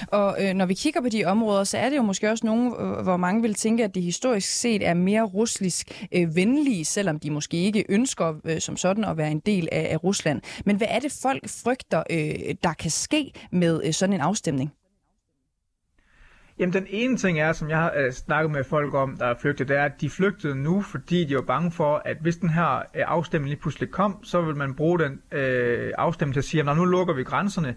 Og 0.08 0.37
øh, 0.40 0.55
når 0.55 0.67
vi 0.67 0.75
kigger 0.75 1.00
på 1.00 1.08
de 1.08 1.25
områder, 1.25 1.64
så 1.64 1.79
er 1.79 1.88
det 1.88 1.96
jo 1.96 2.02
måske 2.02 2.31
også 2.31 2.46
nogle, 2.46 2.70
øh, 2.81 3.02
hvor 3.02 3.17
mange 3.17 3.43
vil 3.43 3.55
tænke, 3.55 3.85
at 3.85 3.94
de 3.94 4.00
historisk 4.00 4.49
set 4.49 4.87
er 4.87 4.94
mere 4.94 5.23
russisk 5.23 6.06
øh, 6.14 6.37
venlige, 6.37 6.85
selvom 6.85 7.19
de 7.20 7.31
måske 7.31 7.56
ikke 7.56 7.85
ønsker 7.88 8.35
øh, 8.44 8.61
som 8.61 8.76
sådan 8.76 9.05
at 9.05 9.17
være 9.17 9.31
en 9.31 9.40
del 9.40 9.69
af, 9.73 9.88
af 9.90 10.05
Rusland. 10.05 10.43
Men 10.64 10.76
hvad 10.76 10.87
er 10.90 10.99
det, 10.99 11.19
folk 11.23 11.49
frygter, 11.64 12.02
øh, 12.11 12.55
der 12.62 12.73
kan 12.73 12.90
ske 12.90 13.32
med 13.52 13.81
øh, 13.85 13.93
sådan 13.93 14.12
en 14.12 14.20
afstemning? 14.20 14.73
Jamen 16.58 16.72
den 16.72 16.86
ene 16.91 17.17
ting 17.17 17.41
er, 17.41 17.53
som 17.53 17.70
jeg 17.70 17.79
har 17.79 17.93
øh, 17.96 18.12
snakket 18.12 18.51
med 18.51 18.65
folk 18.65 18.94
om, 18.94 19.17
der 19.17 19.27
er 19.27 19.34
flygtet, 19.41 19.69
det 19.69 19.77
er, 19.77 19.84
at 19.84 20.01
de 20.01 20.10
flygtede 20.10 20.55
nu, 20.55 20.82
fordi 20.82 21.24
de 21.24 21.34
var 21.34 21.43
bange 21.43 21.70
for, 21.70 22.03
at 22.05 22.17
hvis 22.20 22.36
den 22.36 22.51
her 22.51 22.79
øh, 22.79 23.05
afstemning 23.06 23.48
lige 23.48 23.60
pludselig 23.60 23.91
kom, 23.91 24.24
så 24.24 24.43
vil 24.43 24.56
man 24.56 24.74
bruge 24.74 24.98
den 24.98 25.20
øh, 25.32 25.93
afstemning 25.98 26.34
til 26.34 26.41
at 26.41 26.44
sige, 26.44 26.70
at 26.70 26.77
nu 26.77 26.84
lukker 26.84 27.15
vi 27.15 27.22
grænserne 27.22 27.74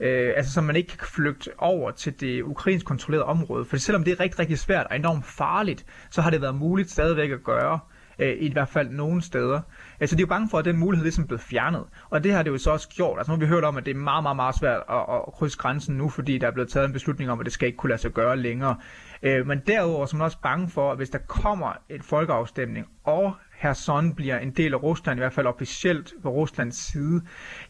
øh, 0.00 0.32
altså 0.36 0.52
så 0.52 0.60
man 0.60 0.76
ikke 0.76 0.96
kan 0.96 1.06
flygte 1.06 1.50
over 1.58 1.90
til 1.90 2.20
det 2.20 2.42
ukrainsk 2.42 2.86
kontrollerede 2.86 3.24
område. 3.24 3.64
For 3.64 3.76
selvom 3.76 4.04
det 4.04 4.12
er 4.12 4.20
rigtig, 4.20 4.38
rigtig 4.38 4.58
svært 4.58 4.86
og 4.90 4.96
enormt 4.96 5.26
farligt, 5.26 5.84
så 6.10 6.22
har 6.22 6.30
det 6.30 6.40
været 6.40 6.54
muligt 6.54 6.90
stadigvæk 6.90 7.30
at 7.30 7.44
gøre 7.44 7.78
øh, 8.20 8.36
i 8.38 8.52
hvert 8.52 8.68
fald 8.68 8.90
nogle 8.90 9.22
steder. 9.22 9.60
Altså 10.00 10.16
de 10.16 10.20
er 10.20 10.24
jo 10.24 10.28
bange 10.28 10.48
for, 10.50 10.58
at 10.58 10.64
den 10.64 10.76
mulighed 10.76 11.04
ligesom 11.04 11.24
er 11.24 11.28
blevet 11.28 11.40
fjernet. 11.40 11.84
Og 12.10 12.24
det 12.24 12.32
har 12.32 12.42
det 12.42 12.50
jo 12.50 12.58
så 12.58 12.70
også 12.70 12.88
gjort. 12.88 13.18
Altså 13.18 13.32
nu 13.32 13.36
har 13.36 13.40
vi 13.40 13.46
hørt 13.46 13.64
om, 13.64 13.76
at 13.76 13.86
det 13.86 13.90
er 13.90 13.98
meget, 13.98 14.22
meget, 14.22 14.36
meget 14.36 14.54
svært 14.58 14.82
at, 14.90 14.96
at 14.96 15.32
krydse 15.32 15.58
grænsen 15.58 15.96
nu, 15.96 16.08
fordi 16.08 16.38
der 16.38 16.46
er 16.46 16.50
blevet 16.50 16.70
taget 16.70 16.86
en 16.86 16.92
beslutning 16.92 17.30
om, 17.30 17.40
at 17.40 17.44
det 17.44 17.52
skal 17.52 17.66
ikke 17.66 17.76
kunne 17.76 17.90
lade 17.90 18.00
sig 18.00 18.10
gøre 18.10 18.36
længere. 18.36 18.76
Øh, 19.22 19.46
men 19.46 19.60
derudover 19.66 20.06
så 20.06 20.16
er 20.16 20.18
man 20.18 20.24
også 20.24 20.38
bange 20.42 20.68
for, 20.68 20.90
at 20.90 20.96
hvis 20.96 21.10
der 21.10 21.18
kommer 21.18 21.72
en 21.88 22.02
folkeafstemning, 22.02 22.86
og 23.04 23.34
Kherson 23.60 24.14
bliver 24.14 24.38
en 24.38 24.50
del 24.50 24.74
af 24.74 24.82
Rusland, 24.82 25.18
i 25.18 25.20
hvert 25.20 25.32
fald 25.32 25.46
officielt 25.46 26.12
på 26.22 26.28
Ruslands 26.30 26.76
side, 26.76 27.22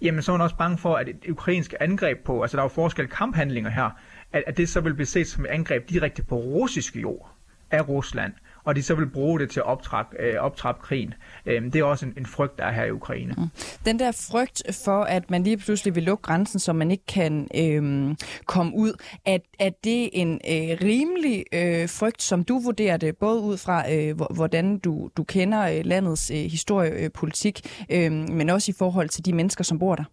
jamen 0.03 0.23
så 0.23 0.33
er 0.33 0.37
man 0.37 0.45
også 0.45 0.57
bange 0.57 0.79
for, 0.79 0.97
at 0.97 1.09
et 1.09 1.27
ukrainsk 1.29 1.75
angreb 1.81 2.19
på, 2.25 2.43
altså 2.43 2.57
der 2.57 2.63
er 2.63 2.65
jo 2.65 2.69
forskel 2.69 3.09
kamphandlinger 3.09 3.71
her, 3.71 3.91
at, 4.33 4.45
at 4.47 4.57
det 4.57 4.69
så 4.69 4.81
vil 4.81 4.95
blive 4.95 5.07
set 5.07 5.27
som 5.27 5.45
et 5.45 5.49
angreb 5.49 5.89
direkte 5.89 6.23
på 6.23 6.37
russisk 6.37 6.97
jord 6.97 7.33
af 7.71 7.89
Rusland 7.89 8.33
og 8.65 8.77
de 8.77 8.83
så 8.83 8.95
vil 8.95 9.07
bruge 9.07 9.41
det 9.41 9.51
til 9.51 9.61
at 9.61 9.67
optrappe, 9.67 10.17
øh, 10.21 10.35
optrappe 10.41 10.83
krigen. 10.83 11.15
Øh, 11.47 11.63
det 11.63 11.77
er 11.77 11.85
også 11.85 12.07
en, 12.07 12.13
en 12.17 12.27
frygt, 12.27 12.59
der 12.59 12.65
er 12.65 12.73
her 12.73 12.85
i 12.85 12.91
Ukraine. 12.91 13.35
Mm. 13.39 13.49
Den 13.85 13.99
der 13.99 14.13
frygt 14.31 14.63
for, 14.85 15.03
at 15.03 15.31
man 15.31 15.43
lige 15.43 15.57
pludselig 15.57 15.95
vil 15.95 16.03
lukke 16.03 16.23
grænsen, 16.23 16.61
så 16.61 16.73
man 16.73 16.91
ikke 16.91 17.07
kan 17.07 17.49
øh, 17.55 18.17
komme 18.47 18.73
ud, 18.75 18.93
at, 19.25 19.41
er 19.59 19.71
det 19.85 20.11
en 20.13 20.33
øh, 20.33 20.79
rimelig 20.83 21.45
øh, 21.53 21.89
frygt, 21.89 22.23
som 22.23 22.45
du 22.45 22.59
vurderer 22.59 22.97
det, 22.97 23.17
både 23.17 23.41
ud 23.41 23.57
fra, 23.57 23.93
øh, 23.93 24.21
hvordan 24.35 24.79
du, 24.79 25.11
du 25.17 25.25
kender 25.25 25.63
øh, 25.63 25.85
landets 25.85 26.31
øh, 26.31 26.37
historiepolitik, 26.37 27.61
øh, 27.91 28.05
øhm, 28.05 28.27
men 28.33 28.51
også 28.51 28.71
i 28.71 28.75
forhold 28.79 29.09
til 29.09 29.25
de 29.25 29.33
mennesker, 29.33 29.65
som 29.65 29.79
bor 29.79 29.95
der? 29.95 30.05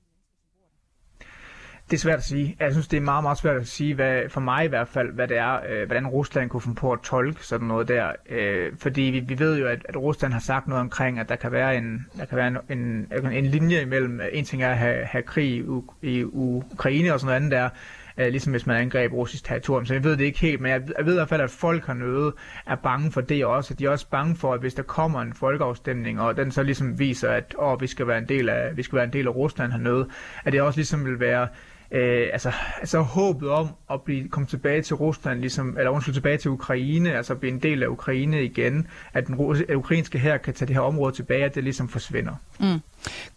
Det 1.90 1.94
er 1.94 2.02
svært 2.02 2.18
at 2.18 2.24
sige. 2.24 2.56
Jeg 2.60 2.72
synes, 2.72 2.88
det 2.88 2.98
er 2.98 3.02
meget, 3.02 3.24
meget 3.24 3.38
svært 3.38 3.56
at 3.56 3.68
sige, 3.68 3.96
hvad, 3.96 4.30
for 4.30 4.42
mig 4.42 4.66
i 4.66 4.68
hvert 4.68 4.88
fald, 4.88 5.12
hvad 5.12 5.28
det 5.28 5.38
er, 5.38 5.60
øh, 5.70 5.86
hvordan 5.86 6.08
Rusland 6.08 6.50
kunne 6.50 6.62
finde 6.62 6.76
på 6.76 6.92
at 6.92 7.00
tolke 7.04 7.46
sådan 7.46 7.68
noget 7.68 7.88
der. 7.88 8.12
Øh, 8.30 8.72
fordi 8.80 9.02
vi, 9.02 9.20
vi 9.20 9.40
ved 9.40 9.60
jo, 9.60 9.68
at, 9.68 9.86
at 9.90 9.98
Rusland 9.98 10.34
har 10.34 10.40
sagt 10.40 10.68
noget 10.68 10.82
omkring, 10.82 11.20
at 11.20 11.30
der 11.30 11.36
kan 11.36 11.52
være 11.52 11.78
en, 11.78 12.06
der 12.18 12.26
kan 12.26 12.38
være 12.38 12.48
en, 12.48 12.78
en, 13.12 13.32
en 13.32 13.46
linje 13.46 13.82
imellem, 13.82 14.22
en 14.32 14.46
ting 14.46 14.64
er 14.64 14.70
at 14.70 14.78
have, 14.78 15.06
have 15.06 15.24
krig 15.24 15.48
i, 15.48 15.64
i 16.02 16.24
Ukraine 16.24 17.14
og 17.14 17.20
sådan 17.20 17.28
noget 17.28 17.36
andet 17.36 17.52
der, 17.52 17.70
øh, 18.18 18.28
ligesom 18.28 18.52
hvis 18.52 18.66
man 18.66 18.78
angreb 18.78 19.14
russisk 19.14 19.44
territorium. 19.44 19.86
Så 19.86 19.94
jeg 19.94 20.04
ved 20.04 20.18
det 20.18 20.26
ikke 20.26 20.40
helt, 20.40 20.62
men 20.62 20.72
jeg, 20.72 20.82
jeg 20.98 21.06
ved 21.06 21.14
i 21.14 21.16
hvert 21.16 21.30
fald, 21.30 21.42
at 21.42 21.50
folk 21.50 21.88
hernede 21.88 22.34
er 22.66 22.76
bange 22.76 23.12
for 23.12 23.22
det 23.22 23.46
også. 23.46 23.74
De 23.74 23.86
er 23.86 23.90
også 23.90 24.10
bange 24.10 24.36
for, 24.36 24.54
at 24.54 24.60
hvis 24.60 24.74
der 24.74 24.84
kommer 24.84 25.22
en 25.22 25.34
folkeafstemning, 25.34 26.22
og 26.22 26.38
den 26.38 26.52
så 26.52 26.64
ligesom 26.64 27.00
viser, 27.00 27.30
at 27.30 27.56
åh, 27.60 27.82
vi 27.82 27.88
skal 27.88 28.08
være 28.08 28.18
en 28.18 28.30
del 28.30 28.50
af, 28.50 28.78
vi 28.78 28.84
skal 28.84 28.96
være 28.96 29.06
en 29.06 29.14
del 29.14 29.28
af 29.28 29.36
Rusland 29.36 29.72
hernede, 29.72 30.10
at 30.46 30.54
det 30.54 30.62
også 30.62 30.78
ligesom 30.78 31.06
vil 31.06 31.20
være 31.20 31.48
øh, 31.92 32.28
altså, 32.34 32.52
altså 32.80 33.00
håbet 33.00 33.50
om 33.50 33.68
at 33.92 34.02
blive, 34.02 34.30
komme 34.30 34.48
tilbage 34.48 34.82
til 34.82 34.96
Rusland, 34.96 35.40
ligesom, 35.40 35.78
eller 35.78 35.90
undskyld, 35.90 36.14
tilbage 36.14 36.38
til 36.38 36.52
Ukraine, 36.52 37.14
altså 37.14 37.36
blive 37.36 37.54
en 37.54 37.60
del 37.60 37.84
af 37.84 37.88
Ukraine 37.88 38.44
igen, 38.44 38.88
at 39.14 39.28
den 39.28 39.56
at 39.70 39.76
ukrainske 39.76 40.20
her 40.20 40.38
kan 40.38 40.54
tage 40.54 40.68
det 40.68 40.76
her 40.76 40.82
område 40.82 41.16
tilbage, 41.16 41.46
at 41.46 41.56
det 41.56 41.64
ligesom 41.64 41.90
forsvinder. 41.90 42.34
Mm. 42.60 42.80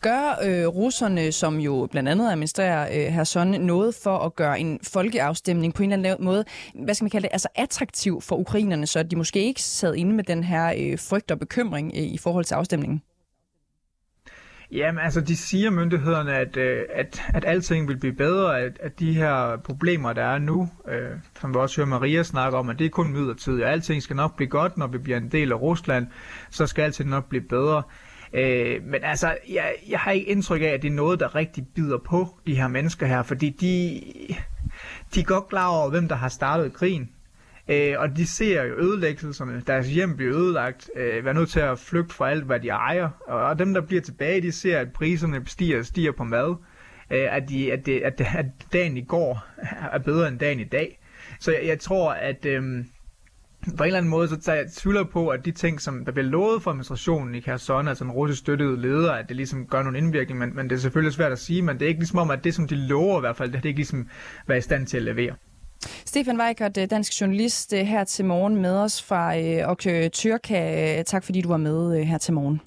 Gør 0.01 0.39
øh, 0.45 0.67
russerne, 0.67 1.33
som 1.33 1.59
jo 1.59 1.89
blandt 1.91 2.09
andet 2.09 2.31
administrerer 2.31 3.07
øh, 3.07 3.15
Herson, 3.15 3.49
noget 3.49 3.95
for 4.03 4.19
at 4.19 4.37
gøre 4.37 4.61
en 4.61 4.81
folkeafstemning 4.83 5.75
på 5.75 5.83
en 5.83 5.93
eller 5.93 6.11
anden 6.11 6.25
måde, 6.25 6.45
hvad 6.85 6.95
skal 6.95 7.05
man 7.05 7.11
kalde 7.11 7.23
det, 7.23 7.33
altså 7.33 7.49
attraktiv 7.55 8.21
for 8.21 8.37
ukrainerne, 8.37 8.87
så 8.87 9.03
de 9.03 9.17
måske 9.17 9.45
ikke 9.45 9.63
sad 9.63 9.95
inde 9.95 10.13
med 10.13 10.25
den 10.25 10.45
her 10.45 10.75
øh, 10.79 10.99
frygt 10.99 11.31
og 11.31 11.39
bekymring 11.39 11.93
øh, 11.97 12.03
i 12.03 12.19
forhold 12.19 12.45
til 12.45 12.55
afstemningen? 12.55 13.03
Jamen 14.73 15.05
altså, 15.05 15.21
de 15.21 15.37
siger 15.37 15.71
myndighederne, 15.71 16.35
at, 16.35 16.57
øh, 16.57 16.85
at, 16.95 17.23
at 17.29 17.45
alting 17.45 17.89
vil 17.89 17.97
blive 17.97 18.13
bedre, 18.13 18.61
at, 18.61 18.79
at 18.81 19.01
de 19.01 19.15
her 19.15 19.57
problemer, 19.57 20.13
der 20.13 20.25
er 20.25 20.39
nu, 20.39 20.69
øh, 20.89 21.11
som 21.41 21.55
vi 21.55 21.59
også 21.59 21.77
hører 21.81 21.89
Maria 21.89 22.23
snakke 22.23 22.59
om, 22.59 22.69
at 22.69 22.79
det 22.79 22.85
er 22.85 22.91
kun 22.91 23.13
midlertidigt, 23.13 23.65
og 23.65 23.71
alting 23.71 24.03
skal 24.03 24.17
nok 24.17 24.37
blive 24.37 24.49
godt, 24.49 24.77
når 24.77 24.87
vi 24.87 24.99
bliver 24.99 25.19
en 25.19 25.29
del 25.29 25.53
af 25.53 25.61
Rusland, 25.61 26.07
så 26.51 26.67
skal 26.67 26.83
alting 26.83 27.11
nok 27.11 27.29
blive 27.29 27.43
bedre. 27.43 27.83
Øh, 28.33 28.85
men 28.85 29.05
altså, 29.05 29.37
jeg, 29.49 29.75
jeg 29.89 29.99
har 30.01 30.11
ikke 30.11 30.27
indtryk 30.27 30.61
af, 30.63 30.67
at 30.67 30.83
det 30.83 30.89
er 30.91 30.95
noget, 30.95 31.21
der 31.21 31.35
rigtig 31.35 31.67
bider 31.75 31.99
på 31.99 32.29
de 32.47 32.55
her 32.57 32.69
mennesker 32.69 33.07
her, 33.07 33.23
fordi 33.23 33.51
de, 33.51 34.01
de 35.15 35.21
er 35.21 35.25
godt 35.25 35.49
klar 35.49 35.67
over, 35.69 35.91
hvem 35.91 36.09
der 36.09 36.17
har 36.17 36.29
startet 36.29 36.73
krigen. 36.73 37.11
Øh, 37.71 37.95
og 37.99 38.17
de 38.17 38.27
ser 38.27 38.65
jo 38.65 38.75
ødelæggelserne, 38.75 39.63
deres 39.67 39.89
hjem 39.89 40.17
bliver 40.17 40.37
ødelagt, 40.37 40.91
øh, 40.97 41.25
være 41.25 41.35
nødt 41.35 41.51
til 41.51 41.61
at 41.61 41.79
flygte 41.79 42.15
fra 42.15 42.31
alt, 42.31 42.45
hvad 42.45 42.61
de 42.61 42.69
ejer. 42.69 43.09
Og, 43.27 43.43
og 43.43 43.59
dem, 43.59 43.75
der 43.75 43.81
bliver 43.81 44.03
tilbage, 44.03 44.41
de 44.41 44.53
ser, 44.53 44.79
at 44.79 44.93
priserne 44.93 45.43
stiger 45.47 45.83
stiger 45.83 46.13
på 46.13 46.25
mad. 46.25 46.57
Øh, 47.11 47.37
at, 47.37 47.49
de, 47.49 47.73
at, 47.73 47.87
det, 47.87 48.01
at, 48.01 48.21
at 48.21 48.47
dagen 48.73 48.97
i 48.97 49.05
går 49.05 49.45
er 49.93 49.99
bedre 49.99 50.29
end 50.29 50.39
dagen 50.39 50.61
i 50.61 50.65
dag. 50.65 51.01
Så 51.41 51.53
jeg, 51.53 51.67
jeg 51.67 51.81
tror, 51.81 52.13
at... 52.13 52.47
Øh, 52.47 52.85
på 53.77 53.83
en 53.83 53.87
eller 53.87 53.99
anden 53.99 54.11
måde, 54.11 54.29
så 54.29 54.41
tager 54.41 54.59
jeg 54.59 54.67
tvivler 54.73 55.05
på, 55.05 55.29
at 55.29 55.45
de 55.45 55.51
ting, 55.51 55.81
som 55.81 56.05
der 56.05 56.13
bliver 56.13 56.27
lovet 56.27 56.63
fra 56.63 56.71
administrationen 56.71 57.35
i 57.35 57.41
Kherson, 57.41 57.89
altså 57.89 58.05
en 58.05 58.11
russisk 58.11 58.41
støttede 58.41 58.81
leder, 58.81 59.13
at 59.13 59.29
det 59.29 59.37
ligesom 59.37 59.67
gør 59.67 59.83
nogen 59.83 59.97
indvirkning, 59.97 60.39
men, 60.39 60.57
men 60.57 60.71
det 60.71 60.77
er 60.77 60.81
selvfølgelig 60.81 61.13
svært 61.13 61.33
at 61.33 61.39
sige, 61.39 61.63
men 61.63 61.79
det 61.79 61.83
er 61.85 61.89
ikke 61.89 62.01
ligesom 62.01 62.19
om, 62.19 62.31
at 62.31 62.45
det, 62.45 62.55
som 62.55 62.69
de 62.69 62.75
lover 62.75 63.19
i 63.19 63.21
hvert 63.21 63.37
fald, 63.37 63.53
det 63.53 63.61
er 63.63 63.67
ikke 63.67 63.79
ligesom 63.79 64.09
være 64.47 64.59
i 64.59 64.61
stand 64.61 64.87
til 64.87 64.97
at 64.97 65.03
levere. 65.03 65.35
Stefan 66.07 66.41
Weikert, 66.41 66.77
øh, 66.77 66.91
dansk 66.91 67.21
journalist 67.21 67.73
øh, 67.73 67.81
her 67.81 68.05
til 68.05 68.25
morgen 68.25 68.57
med 68.57 68.77
os 68.77 69.03
fra 69.03 69.39
øh, 69.39 70.11
Tyrka. 70.11 70.99
Øh, 70.99 71.05
tak 71.05 71.25
fordi 71.25 71.41
du 71.41 71.49
var 71.49 71.57
med 71.57 72.05
her 72.05 72.19
til 72.19 72.35
morgen. 72.35 72.61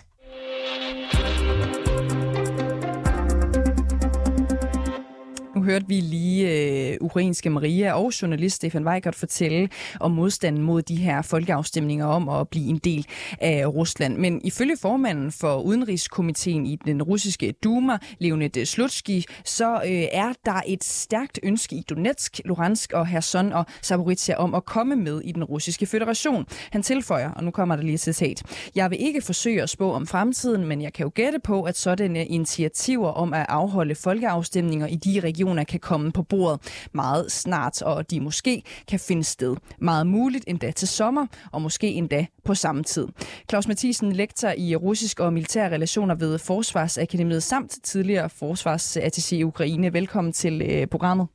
Hørte 5.63 5.86
vi 5.88 6.00
lige 6.00 6.51
øh, 6.51 6.98
ukrainske 7.01 7.50
Maria 7.50 7.93
og 7.93 8.12
journalist 8.22 8.55
Stefan 8.55 8.88
Weigert 8.88 9.15
fortælle 9.15 9.70
om 10.00 10.12
modstanden 10.12 10.63
mod 10.63 10.82
de 10.82 10.96
her 10.96 11.22
folkeafstemninger 11.22 12.05
om 12.05 12.29
at 12.29 12.50
blive 12.50 12.67
en 12.67 12.77
del 12.77 13.08
af 13.41 13.67
Rusland. 13.67 14.17
Men 14.17 14.41
ifølge 14.43 14.77
formanden 14.82 15.32
for 15.32 15.62
Udenrigskomiteen 15.62 16.65
i 16.65 16.75
den 16.86 17.03
russiske 17.03 17.53
Duma, 17.63 17.98
Leonid 18.20 18.65
Slutski, 18.65 19.25
så 19.46 19.75
øh, 19.75 20.03
er 20.12 20.34
der 20.46 20.62
et 20.67 20.84
stærkt 20.84 21.39
ønske 21.43 21.75
i 21.75 21.82
Donetsk, 21.89 22.41
Luhansk 22.46 22.93
og 22.93 23.05
Kherson 23.05 23.53
og 23.53 23.65
Zaporizhia 23.84 24.36
om 24.36 24.55
at 24.55 24.65
komme 24.65 24.96
med 24.96 25.22
i 25.22 25.32
den 25.32 25.43
russiske 25.43 25.86
føderation. 25.86 26.46
Han 26.72 26.84
tilføjer, 26.84 27.32
og 27.32 27.43
nu 27.43 27.51
kommer 27.51 27.75
der 27.75 27.84
lige 27.84 27.93
et 27.93 28.00
citat. 28.00 28.43
Jeg 28.75 28.89
vil 28.89 29.01
ikke 29.01 29.22
forsøge 29.22 29.62
at 29.62 29.70
spå 29.70 29.91
om 29.91 30.08
fremtiden, 30.08 30.65
men 30.65 30.82
jeg 30.82 30.93
kan 30.93 31.03
jo 31.03 31.12
gætte 31.15 31.39
på, 31.39 31.63
at 31.63 31.77
sådanne 31.77 32.25
initiativer 32.25 33.10
om 33.10 33.34
at 33.34 33.46
afholde 33.50 33.96
folkeafstemninger 33.96 34.88
i 34.88 34.96
de 34.96 35.20
regioner, 35.20 35.52
regioner 35.53 35.63
kan 35.63 35.79
komme 35.79 36.12
på 36.12 36.24
bordet 36.24 36.88
meget 36.93 37.31
snart, 37.31 37.81
og 37.81 38.12
de 38.12 38.19
måske 38.19 38.63
kan 38.88 39.00
finde 39.00 39.24
sted. 39.24 39.55
Meget 39.79 40.07
muligt 40.07 40.43
endda 40.48 40.72
til 40.72 40.88
sommer, 40.88 41.27
og 41.51 41.62
måske 41.62 41.88
endda 41.88 42.25
på 42.45 42.55
samme 42.55 42.83
tid. 42.83 43.07
Claus 43.50 43.67
Mathisen, 43.67 44.13
lektor 44.13 44.53
i 44.57 44.75
russisk 44.75 45.19
og 45.19 45.33
militære 45.33 45.72
relationer 45.72 46.15
ved 46.15 46.39
Forsvarsakademiet 46.39 47.43
samt 47.43 47.72
tidligere 47.83 48.29
forsvarsattaché 48.43 49.36
i 49.36 49.43
Ukraine. 49.43 49.93
Velkommen 49.93 50.33
til 50.33 50.62
øh, 50.62 50.88
programmet. 50.88 51.27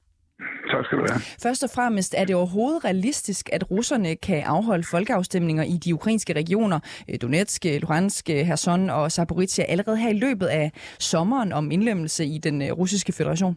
Tak 0.70 0.84
skal 0.84 0.98
du 0.98 1.04
have. 1.10 1.20
Først 1.42 1.62
og 1.64 1.70
fremmest, 1.70 2.14
er 2.18 2.24
det 2.24 2.36
overhovedet 2.36 2.84
realistisk, 2.84 3.48
at 3.52 3.70
russerne 3.70 4.16
kan 4.16 4.42
afholde 4.42 4.84
folkeafstemninger 4.84 5.64
i 5.64 5.76
de 5.84 5.94
ukrainske 5.94 6.32
regioner, 6.32 6.80
øh, 7.08 7.18
Donetsk, 7.22 7.64
Luhansk, 7.64 8.24
Kherson 8.24 8.90
og 8.90 9.12
Zaporizhia, 9.12 9.64
allerede 9.64 9.96
her 9.96 10.10
i 10.10 10.18
løbet 10.18 10.46
af 10.46 10.72
sommeren 10.98 11.52
om 11.52 11.70
indlemmelse 11.70 12.24
i 12.24 12.38
den 12.38 12.62
øh, 12.62 12.72
russiske 12.72 13.12
federation? 13.12 13.56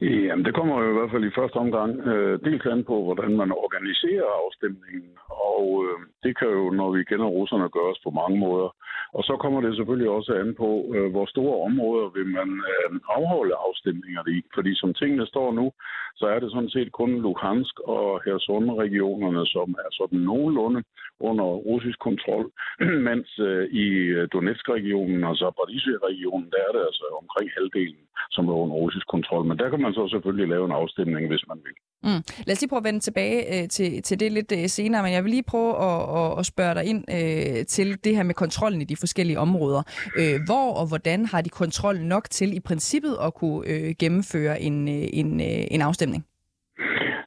Jamen, 0.00 0.44
det 0.44 0.54
kommer 0.54 0.82
jo 0.82 0.90
i 0.90 0.96
hvert 0.98 1.10
fald 1.10 1.24
i 1.24 1.36
første 1.38 1.56
omgang 1.56 2.00
øh, 2.10 2.40
dels 2.44 2.66
an 2.66 2.84
på, 2.84 3.04
hvordan 3.04 3.36
man 3.36 3.52
organiserer 3.52 4.28
afstemningen. 4.44 5.10
Og 5.56 5.84
øh, 5.84 5.98
det 6.24 6.38
kan 6.38 6.48
jo, 6.48 6.70
når 6.70 6.90
vi 6.96 7.04
kender 7.04 7.26
russerne, 7.26 7.68
gøres 7.68 7.98
på 8.04 8.10
mange 8.10 8.38
måder. 8.38 8.68
Og 9.16 9.22
så 9.28 9.36
kommer 9.42 9.60
det 9.60 9.76
selvfølgelig 9.76 10.10
også 10.10 10.32
an 10.42 10.54
på, 10.62 10.70
øh, 10.94 11.10
hvor 11.10 11.26
store 11.26 11.56
områder 11.68 12.08
vil 12.16 12.26
man 12.38 12.50
øh, 12.72 12.90
afholde 13.16 13.54
afstemningerne 13.66 14.30
i. 14.38 14.40
Fordi 14.54 14.72
som 14.74 14.94
tingene 14.94 15.26
står 15.26 15.52
nu, 15.52 15.72
så 16.16 16.26
er 16.26 16.38
det 16.40 16.50
sådan 16.50 16.74
set 16.76 16.92
kun 16.92 17.10
Luhansk 17.24 17.80
og 17.80 18.20
Kherson-regionerne, 18.24 19.46
som 19.46 19.68
er 19.84 19.90
sådan 19.98 20.18
nogenlunde 20.18 20.82
under 21.20 21.44
russisk 21.44 21.98
kontrol, 21.98 22.44
mens 23.08 23.38
øh, 23.38 23.64
i 23.84 23.86
øh, 24.16 24.28
Donetsk-regionen 24.32 25.24
og 25.24 25.36
Zaporizhia-regionen, 25.36 26.50
der 26.50 26.60
er 26.68 26.72
det 26.76 26.82
altså 26.88 27.04
omkring 27.22 27.50
halvdelen, 27.56 28.02
som 28.30 28.48
er 28.48 28.56
under 28.62 28.76
russisk 28.76 29.06
kontrol. 29.06 29.44
Men 29.44 29.58
der 29.58 29.70
kan 29.70 29.80
man 29.86 29.94
så 29.94 30.08
selvfølgelig 30.14 30.48
lave 30.48 30.64
en 30.64 30.72
afstemning, 30.80 31.28
hvis 31.32 31.44
man 31.48 31.58
vil. 31.64 31.74
Mm. 32.06 32.22
Lad 32.46 32.52
os 32.54 32.60
lige 32.60 32.68
prøve 32.68 32.82
at 32.84 32.84
vende 32.84 33.00
tilbage 33.00 33.38
øh, 33.54 33.68
til, 33.68 34.02
til 34.02 34.20
det 34.20 34.32
lidt 34.32 34.52
øh, 34.52 34.68
senere, 34.68 35.02
men 35.02 35.12
jeg 35.12 35.24
vil 35.24 35.30
lige 35.30 35.42
prøve 35.42 35.72
at, 35.88 36.00
at, 36.20 36.38
at 36.38 36.46
spørge 36.46 36.74
dig 36.74 36.84
ind 36.84 37.04
øh, 37.18 37.66
til 37.66 38.04
det 38.04 38.16
her 38.16 38.22
med 38.22 38.34
kontrollen 38.34 38.80
i 38.82 38.84
de 38.84 38.96
forskellige 38.96 39.38
områder. 39.38 39.82
Øh, 40.18 40.40
hvor 40.46 40.74
og 40.80 40.86
hvordan 40.88 41.26
har 41.26 41.40
de 41.40 41.48
kontrol 41.48 42.00
nok 42.00 42.30
til 42.30 42.56
i 42.56 42.60
princippet 42.60 43.16
at 43.22 43.34
kunne 43.34 43.68
øh, 43.68 43.94
gennemføre 43.98 44.60
en, 44.60 44.88
øh, 44.88 45.08
en, 45.12 45.40
øh, 45.40 45.66
en 45.70 45.82
afstemning? 45.82 46.26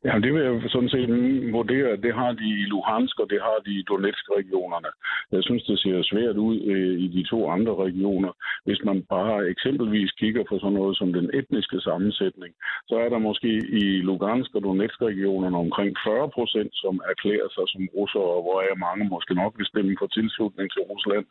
Ja, 0.08 0.14
det 0.24 0.34
vil 0.34 0.44
jeg 0.44 0.62
sådan 0.76 0.90
set 0.90 1.10
vurdere. 1.58 2.02
Det 2.06 2.14
har 2.20 2.32
de 2.32 2.48
i 2.62 2.66
Luhansk, 2.74 3.20
og 3.20 3.30
det 3.30 3.40
har 3.48 3.58
de 3.66 3.72
i 3.80 3.84
Donetsk-regionerne. 3.90 4.92
Jeg 5.32 5.44
synes, 5.44 5.64
det 5.64 5.80
ser 5.80 6.10
svært 6.12 6.38
ud 6.48 6.56
øh, 6.72 6.96
i 7.06 7.08
de 7.08 7.24
to 7.32 7.40
andre 7.56 7.76
regioner. 7.86 8.32
Hvis 8.66 8.82
man 8.90 8.98
bare 9.16 9.50
eksempelvis 9.54 10.12
kigger 10.12 10.44
på 10.50 10.60
sådan 10.60 10.78
noget 10.80 10.98
som 10.98 11.14
den 11.14 11.28
etniske 11.40 11.80
sammensætning, 11.88 12.52
så 12.90 12.96
er 13.04 13.10
der 13.10 13.28
måske 13.30 13.52
i 13.82 13.84
Lugansk 14.08 14.56
og 14.56 14.64
Donetsk-regionerne 14.64 15.58
omkring 15.58 15.92
40 16.08 16.30
procent, 16.38 16.72
som 16.84 17.02
erklærer 17.12 17.50
sig 17.56 17.66
som 17.74 17.84
russere, 17.98 18.36
hvor 18.46 18.60
er 18.70 18.76
mange 18.88 19.04
måske 19.14 19.34
nok 19.42 19.54
vil 19.58 19.72
stemme 19.72 19.96
for 20.00 20.08
tilslutning 20.08 20.68
til 20.72 20.82
Rusland, 20.92 21.26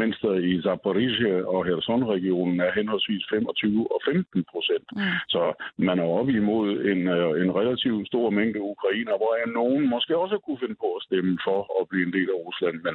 mens 0.00 0.16
der 0.22 0.34
i 0.50 0.62
Zaporizhia 0.62 1.36
og 1.54 1.60
Kherson-regionen 1.66 2.60
er 2.60 2.72
henholdsvis 2.78 3.24
25 3.30 3.86
og 3.94 4.00
15 4.12 4.44
procent. 4.52 4.86
Mm. 4.96 5.16
Så 5.34 5.42
man 5.88 5.98
er 5.98 6.08
oppe 6.18 6.32
imod 6.32 6.68
en, 6.92 7.00
øh, 7.16 7.42
en 7.42 7.50
relativt 7.60 8.09
stor 8.10 8.26
mængde 8.38 8.60
ukrainer, 8.74 9.14
hvor 9.20 9.32
jeg 9.40 9.48
nogen 9.60 9.82
måske 9.94 10.12
også 10.24 10.36
kunne 10.44 10.60
finde 10.62 10.78
på 10.84 10.88
at 10.98 11.04
stemme 11.08 11.34
for 11.46 11.58
at 11.80 11.84
blive 11.90 12.06
en 12.06 12.14
del 12.18 12.28
af 12.34 12.38
Rusland. 12.46 12.76
Men 12.86 12.94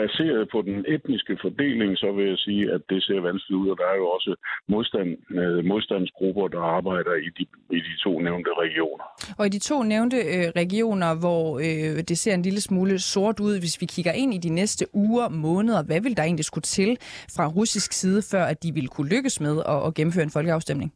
baseret 0.00 0.42
på 0.54 0.58
den 0.68 0.78
etniske 0.94 1.34
fordeling, 1.44 1.90
så 2.02 2.08
vil 2.16 2.26
jeg 2.32 2.38
sige, 2.46 2.64
at 2.74 2.82
det 2.90 3.00
ser 3.06 3.20
vanskeligt 3.28 3.60
ud, 3.62 3.68
og 3.72 3.76
der 3.80 3.86
er 3.92 3.96
jo 4.02 4.06
også 4.16 4.32
modstand, 4.74 5.10
øh, 5.40 5.64
modstandsgrupper, 5.72 6.46
der 6.54 6.62
arbejder 6.78 7.14
i 7.26 7.30
de, 7.38 7.44
i 7.78 7.80
de 7.88 7.94
to 8.04 8.12
nævnte 8.26 8.50
regioner. 8.64 9.06
Og 9.38 9.46
i 9.46 9.52
de 9.56 9.60
to 9.70 9.76
nævnte 9.82 10.18
øh, 10.34 10.46
regioner, 10.62 11.10
hvor 11.24 11.44
øh, 11.66 11.96
det 12.10 12.18
ser 12.18 12.34
en 12.34 12.42
lille 12.48 12.60
smule 12.60 12.98
sort 12.98 13.40
ud, 13.40 13.54
hvis 13.62 13.80
vi 13.80 13.86
kigger 13.86 14.12
ind 14.12 14.34
i 14.34 14.38
de 14.38 14.50
næste 14.60 14.84
uger, 14.94 15.28
måneder, 15.28 15.82
hvad 15.82 16.00
vil 16.00 16.16
der 16.16 16.22
egentlig 16.22 16.44
skulle 16.44 16.68
til 16.78 16.90
fra 17.36 17.46
russisk 17.58 17.92
side, 17.92 18.22
før 18.30 18.44
at 18.44 18.62
de 18.62 18.72
ville 18.74 18.88
kunne 18.88 19.08
lykkes 19.08 19.40
med 19.40 19.62
at, 19.68 19.86
at 19.86 19.94
gennemføre 19.94 20.24
en 20.24 20.30
folkeafstemning? 20.30 20.92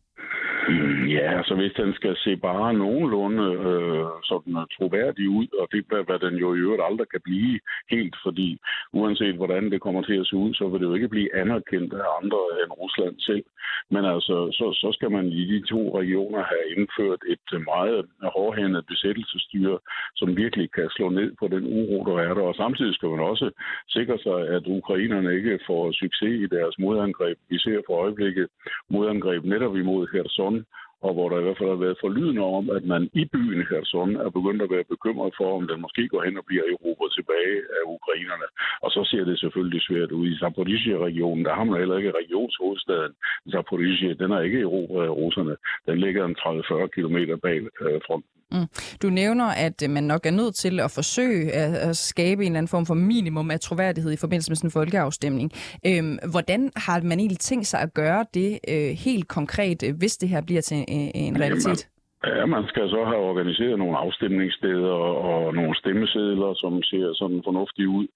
Ja, 1.17 1.37
altså 1.39 1.55
hvis 1.55 1.73
den 1.73 1.95
skal 1.95 2.17
se 2.17 2.37
bare 2.37 2.75
nogenlunde 2.75 3.45
øh, 3.69 4.07
sådan 4.31 4.57
øh, 4.57 4.67
troværdig 4.77 5.29
ud, 5.29 5.47
og 5.61 5.69
det 5.73 5.79
er, 5.93 6.03
hvad 6.09 6.19
den 6.19 6.35
jo 6.45 6.55
i 6.55 6.59
øvrigt 6.59 6.83
aldrig 6.89 7.09
kan 7.09 7.21
blive 7.25 7.61
helt, 7.91 8.17
fordi 8.25 8.59
uanset 8.93 9.35
hvordan 9.35 9.71
det 9.73 9.81
kommer 9.81 10.03
til 10.03 10.17
at 10.21 10.27
se 10.27 10.37
ud, 10.37 10.55
så 10.55 10.69
vil 10.69 10.81
det 10.81 10.87
jo 10.87 10.95
ikke 10.95 11.15
blive 11.15 11.35
anerkendt 11.43 11.93
af 11.93 12.07
andre 12.21 12.41
end 12.61 12.73
Rusland 12.83 13.15
selv. 13.19 13.45
Men 13.91 14.05
altså, 14.05 14.37
så, 14.59 14.67
så 14.83 14.89
skal 14.97 15.11
man 15.11 15.27
i 15.27 15.45
de 15.53 15.67
to 15.67 15.99
regioner 16.01 16.43
have 16.53 16.67
indført 16.77 17.23
et 17.35 17.47
øh, 17.55 17.61
meget 17.75 18.07
hårdhændet 18.37 18.87
besættelsesstyre, 18.87 19.79
som 20.17 20.37
virkelig 20.37 20.71
kan 20.73 20.89
slå 20.91 21.09
ned 21.09 21.31
på 21.41 21.49
den 21.49 21.65
uro, 21.79 21.99
der 22.11 22.17
er 22.29 22.35
der. 22.35 22.43
Og 22.43 22.55
samtidig 22.55 22.95
skal 22.95 23.09
man 23.09 23.21
også 23.21 23.51
sikre 23.89 24.19
sig, 24.19 24.39
at 24.57 24.63
ukrainerne 24.67 25.35
ikke 25.35 25.59
får 25.67 25.93
succes 25.93 26.35
i 26.45 26.47
deres 26.57 26.79
modangreb. 26.79 27.39
Vi 27.51 27.59
ser 27.59 27.81
for 27.87 27.95
øjeblikket 28.03 28.47
modangreb 28.91 29.45
netop 29.45 29.77
imod 29.77 30.07
Kherson, 30.07 30.58
og 31.07 31.11
hvor 31.15 31.29
der 31.29 31.39
i 31.39 31.45
hvert 31.45 31.59
fald 31.59 31.75
har 31.75 31.85
været 31.87 32.03
forlydende 32.05 32.45
om, 32.59 32.65
at 32.77 32.85
man 32.93 33.03
i 33.23 33.25
byen 33.35 33.61
Kherson 33.69 34.11
er 34.25 34.31
begyndt 34.39 34.63
at 34.63 34.73
være 34.75 34.91
bekymret 34.95 35.33
for, 35.39 35.49
om 35.59 35.65
den 35.71 35.81
måske 35.85 36.03
går 36.13 36.23
hen 36.27 36.39
og 36.41 36.45
bliver 36.49 36.65
erobret 36.73 37.11
tilbage 37.19 37.57
af 37.77 37.83
ukrainerne. 37.97 38.49
Og 38.85 38.91
så 38.97 39.01
ser 39.11 39.25
det 39.29 39.37
selvfølgelig 39.39 39.83
svært 39.89 40.11
ud. 40.19 40.27
I 40.29 40.39
Zaporizhia-regionen, 40.41 41.45
der 41.45 41.55
har 41.59 41.65
man 41.65 41.81
heller 41.81 41.97
ikke 41.97 42.19
regionshovedstaden. 42.23 43.13
Zaporizhia, 43.53 44.13
den 44.23 44.31
er 44.37 44.41
ikke 44.41 44.61
erobret 44.61 45.05
af 45.09 45.15
russerne. 45.23 45.55
Den 45.89 45.97
ligger 46.05 46.23
en 46.25 46.37
30-40 46.39 46.87
km 46.97 47.19
bag 47.47 47.59
øh, 47.85 48.01
fronten. 48.07 48.31
Mm. 48.53 48.67
Du 49.03 49.11
nævner, 49.11 49.45
at 49.45 49.83
øh, 49.83 49.91
man 49.91 50.05
nok 50.05 50.27
er 50.27 50.31
nødt 50.31 50.55
til 50.55 50.81
at 50.81 50.91
forsøge 50.91 51.53
at, 51.53 51.75
at 51.75 51.97
skabe 51.97 52.43
en 52.43 52.53
eller 52.53 52.59
anden 52.59 52.69
form 52.69 52.87
for 52.87 52.95
minimum 52.95 53.51
af 53.51 53.61
troværdighed 53.61 54.13
i 54.13 54.17
forbindelse 54.17 54.51
med 54.51 54.57
sådan 54.57 54.69
en 54.69 54.73
folkeafstemning. 54.73 55.53
Øhm, 55.87 56.19
hvordan 56.31 56.71
har 56.77 57.01
man 57.01 57.19
egentlig 57.19 57.39
tænkt 57.39 57.67
sig 57.67 57.81
at 57.81 57.95
gøre 57.95 58.27
det 58.35 58.59
øh, 58.69 58.91
helt 58.91 59.29
konkret, 59.29 59.83
øh, 59.83 59.97
hvis 59.99 60.17
det 60.17 60.29
her 60.29 60.41
bliver 60.41 60.61
til 60.61 60.85
en, 60.97 61.11
en 61.15 61.41
realitet? 61.41 61.89
Ja, 62.27 62.47
man 62.47 62.65
skal 62.69 62.89
så 62.89 63.05
have 63.05 63.23
organiseret 63.31 63.79
nogle 63.79 63.97
afstemningssteder 63.99 64.97
og 65.31 65.55
nogle 65.55 65.75
stemmesedler, 65.77 66.55
som 66.63 66.83
ser 66.83 67.07
sådan 67.21 67.43
fornuftigt 67.45 67.89
ud. 67.99 68.07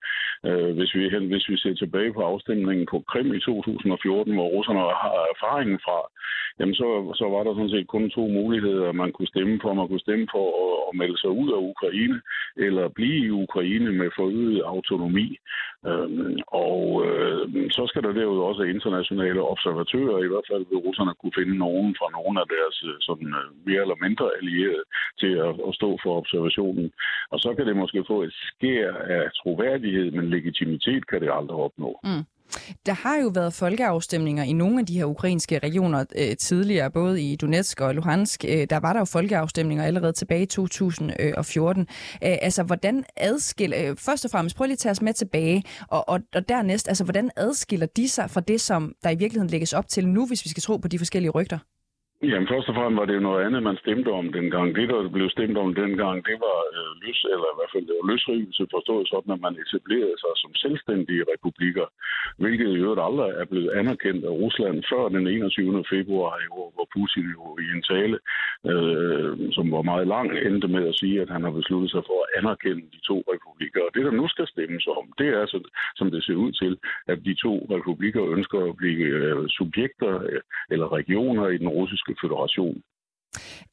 Øh, 0.46 0.70
hvis 0.76 0.94
vi, 0.94 1.02
hvis 1.32 1.48
vi 1.48 1.56
ser 1.56 1.74
tilbage 1.74 2.12
på 2.12 2.22
afstemningen 2.32 2.86
på 2.90 3.04
Krim 3.10 3.34
i 3.34 3.40
2014, 3.40 4.34
hvor 4.34 4.48
russerne 4.56 4.80
har 4.80 5.14
erfaringen 5.34 5.78
fra, 5.86 5.98
jamen 6.58 6.74
så, 6.74 6.88
så 7.20 7.24
var 7.34 7.42
der 7.42 7.54
sådan 7.54 7.74
set 7.74 7.86
kun 7.86 8.10
to 8.10 8.26
muligheder, 8.38 8.92
man 8.92 9.12
kunne 9.12 9.32
stemme 9.34 9.58
for. 9.62 9.74
Man 9.74 9.88
kunne 9.88 10.06
stemme 10.06 10.26
for 10.34 10.46
at, 10.64 10.74
at 10.88 10.98
melde 11.00 11.18
sig 11.20 11.30
ud 11.30 11.50
af 11.56 11.60
Ukraine, 11.72 12.20
eller 12.56 12.88
blive 12.88 13.26
i 13.26 13.30
Ukraine 13.30 13.92
med 13.92 14.10
forøget 14.16 14.62
autonomi. 14.74 15.28
Øhm, 15.90 16.36
og 16.46 16.78
øh, 17.06 17.70
så 17.76 17.82
skal 17.90 18.02
der 18.02 18.12
derudover 18.12 18.48
også 18.48 18.62
internationale 18.62 19.42
observatører, 19.52 20.24
i 20.24 20.30
hvert 20.32 20.48
fald 20.50 20.64
vil 20.70 20.84
russerne 20.86 21.14
kunne 21.20 21.38
finde 21.40 21.56
nogen 21.58 21.96
fra 21.98 22.08
nogle 22.16 22.36
af 22.42 22.46
deres 22.54 22.76
øh, 22.88 22.96
sådan, 23.08 23.30
øh, 23.40 23.48
mere 23.68 23.82
eller 23.84 23.98
mindre 24.04 24.26
allierede 24.38 24.84
til 25.20 25.32
at, 25.46 25.54
at 25.68 25.72
stå 25.80 25.90
for 26.02 26.12
observationen. 26.22 26.86
Og 27.32 27.38
så 27.44 27.54
kan 27.56 27.66
det 27.66 27.76
måske 27.76 28.04
få 28.12 28.22
et 28.22 28.34
skær 28.48 28.88
af 29.16 29.24
troværdighed, 29.40 30.10
men 30.10 30.30
legitimitet 30.30 31.06
kan 31.06 31.20
det 31.20 31.30
aldrig 31.38 31.58
opnå. 31.66 31.90
Mm. 32.04 32.24
Der 32.86 32.92
har 32.92 33.16
jo 33.16 33.28
været 33.28 33.52
folkeafstemninger 33.52 34.44
i 34.44 34.52
nogle 34.52 34.80
af 34.80 34.86
de 34.86 34.98
her 34.98 35.04
ukrainske 35.04 35.58
regioner 35.58 36.04
øh, 36.16 36.36
tidligere, 36.36 36.90
både 36.90 37.22
i 37.22 37.36
Donetsk 37.36 37.80
og 37.80 37.94
Luhansk. 37.94 38.44
Øh, 38.48 38.66
der 38.70 38.76
var 38.76 38.92
der 38.92 39.00
jo 39.00 39.04
folkeafstemninger 39.04 39.84
allerede 39.84 40.12
tilbage 40.12 40.42
i 40.42 40.46
2014. 40.46 41.80
Øh, 41.80 41.86
altså, 42.20 42.62
hvordan 42.62 43.04
adskiller... 43.16 43.90
Øh, 43.90 43.96
først 43.96 44.24
og 44.24 44.30
fremmest, 44.30 44.56
prøv 44.56 44.64
lige 44.64 44.72
at 44.72 44.78
tage 44.78 44.90
os 44.90 45.02
med 45.02 45.14
tilbage, 45.14 45.62
og, 45.88 46.08
og, 46.08 46.20
og 46.34 46.48
dernæst, 46.48 46.88
altså, 46.88 47.04
hvordan 47.04 47.30
adskiller 47.36 47.86
de 47.86 48.08
sig 48.08 48.30
fra 48.30 48.40
det, 48.40 48.60
som 48.60 48.92
der 49.02 49.10
i 49.10 49.16
virkeligheden 49.16 49.50
lægges 49.50 49.72
op 49.72 49.88
til 49.88 50.08
nu, 50.08 50.26
hvis 50.26 50.44
vi 50.44 50.50
skal 50.50 50.62
tro 50.62 50.76
på 50.76 50.88
de 50.88 50.98
forskellige 50.98 51.30
rygter? 51.30 51.58
Jamen 52.30 52.48
først 52.52 52.68
og 52.68 52.74
fremmest 52.74 53.00
var 53.00 53.06
det 53.06 53.14
jo 53.18 53.28
noget 53.28 53.44
andet, 53.46 53.62
man 53.62 53.82
stemte 53.84 54.10
om 54.20 54.26
dengang. 54.38 54.68
Det, 54.78 54.88
der 54.88 55.08
blev 55.16 55.28
stemt 55.30 55.58
om 55.64 55.74
dengang, 55.82 56.16
det 56.28 56.36
var 56.46 56.58
øh, 56.76 56.90
løs, 57.02 57.20
eller 57.34 57.48
i 57.52 57.56
hvert 57.58 57.72
fald 57.72 57.86
det 57.88 57.96
var 58.00 58.10
løsrivelse 58.12 58.62
forstået 58.76 59.06
sådan, 59.12 59.34
at 59.36 59.40
man 59.46 59.54
etablerede 59.62 60.18
sig 60.22 60.34
som 60.42 60.52
selvstændige 60.64 61.26
republikker, 61.32 61.86
hvilket 62.42 62.68
i 62.70 62.80
øvrigt 62.84 63.06
aldrig 63.06 63.30
er 63.40 63.46
blevet 63.52 63.70
anerkendt 63.80 64.22
af 64.30 64.34
Rusland 64.42 64.76
før 64.90 65.02
den 65.16 65.26
21. 65.26 65.84
februar, 65.94 66.32
hvor 66.74 66.86
Putin 66.94 67.26
jo 67.36 67.44
i 67.64 67.66
en 67.76 67.82
tale, 67.92 68.16
øh, 68.72 69.32
som 69.56 69.66
var 69.76 69.82
meget 69.92 70.06
lang, 70.14 70.26
endte 70.46 70.68
med 70.76 70.84
at 70.90 70.98
sige, 71.00 71.16
at 71.24 71.30
han 71.34 71.42
har 71.46 71.54
besluttet 71.60 71.90
sig 71.90 72.02
for 72.08 72.18
at 72.24 72.32
anerkende 72.38 72.84
de 72.94 73.00
to 73.10 73.16
republikker. 73.32 73.80
Og 73.86 73.90
det, 73.94 74.02
der 74.04 74.14
nu 74.20 74.26
skal 74.28 74.46
stemmes 74.54 74.86
om, 74.98 75.04
det 75.20 75.28
er, 75.38 75.44
så, 75.46 75.58
som 75.98 76.10
det 76.14 76.24
ser 76.24 76.38
ud 76.44 76.52
til, 76.62 76.72
at 77.12 77.18
de 77.26 77.34
to 77.44 77.54
republikker 77.76 78.22
ønsker 78.36 78.58
at 78.70 78.76
blive 78.82 79.04
øh, 79.20 79.44
subjekter 79.58 80.12
øh, 80.30 80.40
eller 80.72 80.86
regioner 80.98 81.46
i 81.48 81.58
den 81.58 81.68
russiske 81.68 82.11
russiske 82.12 82.26
federation. 82.26 82.82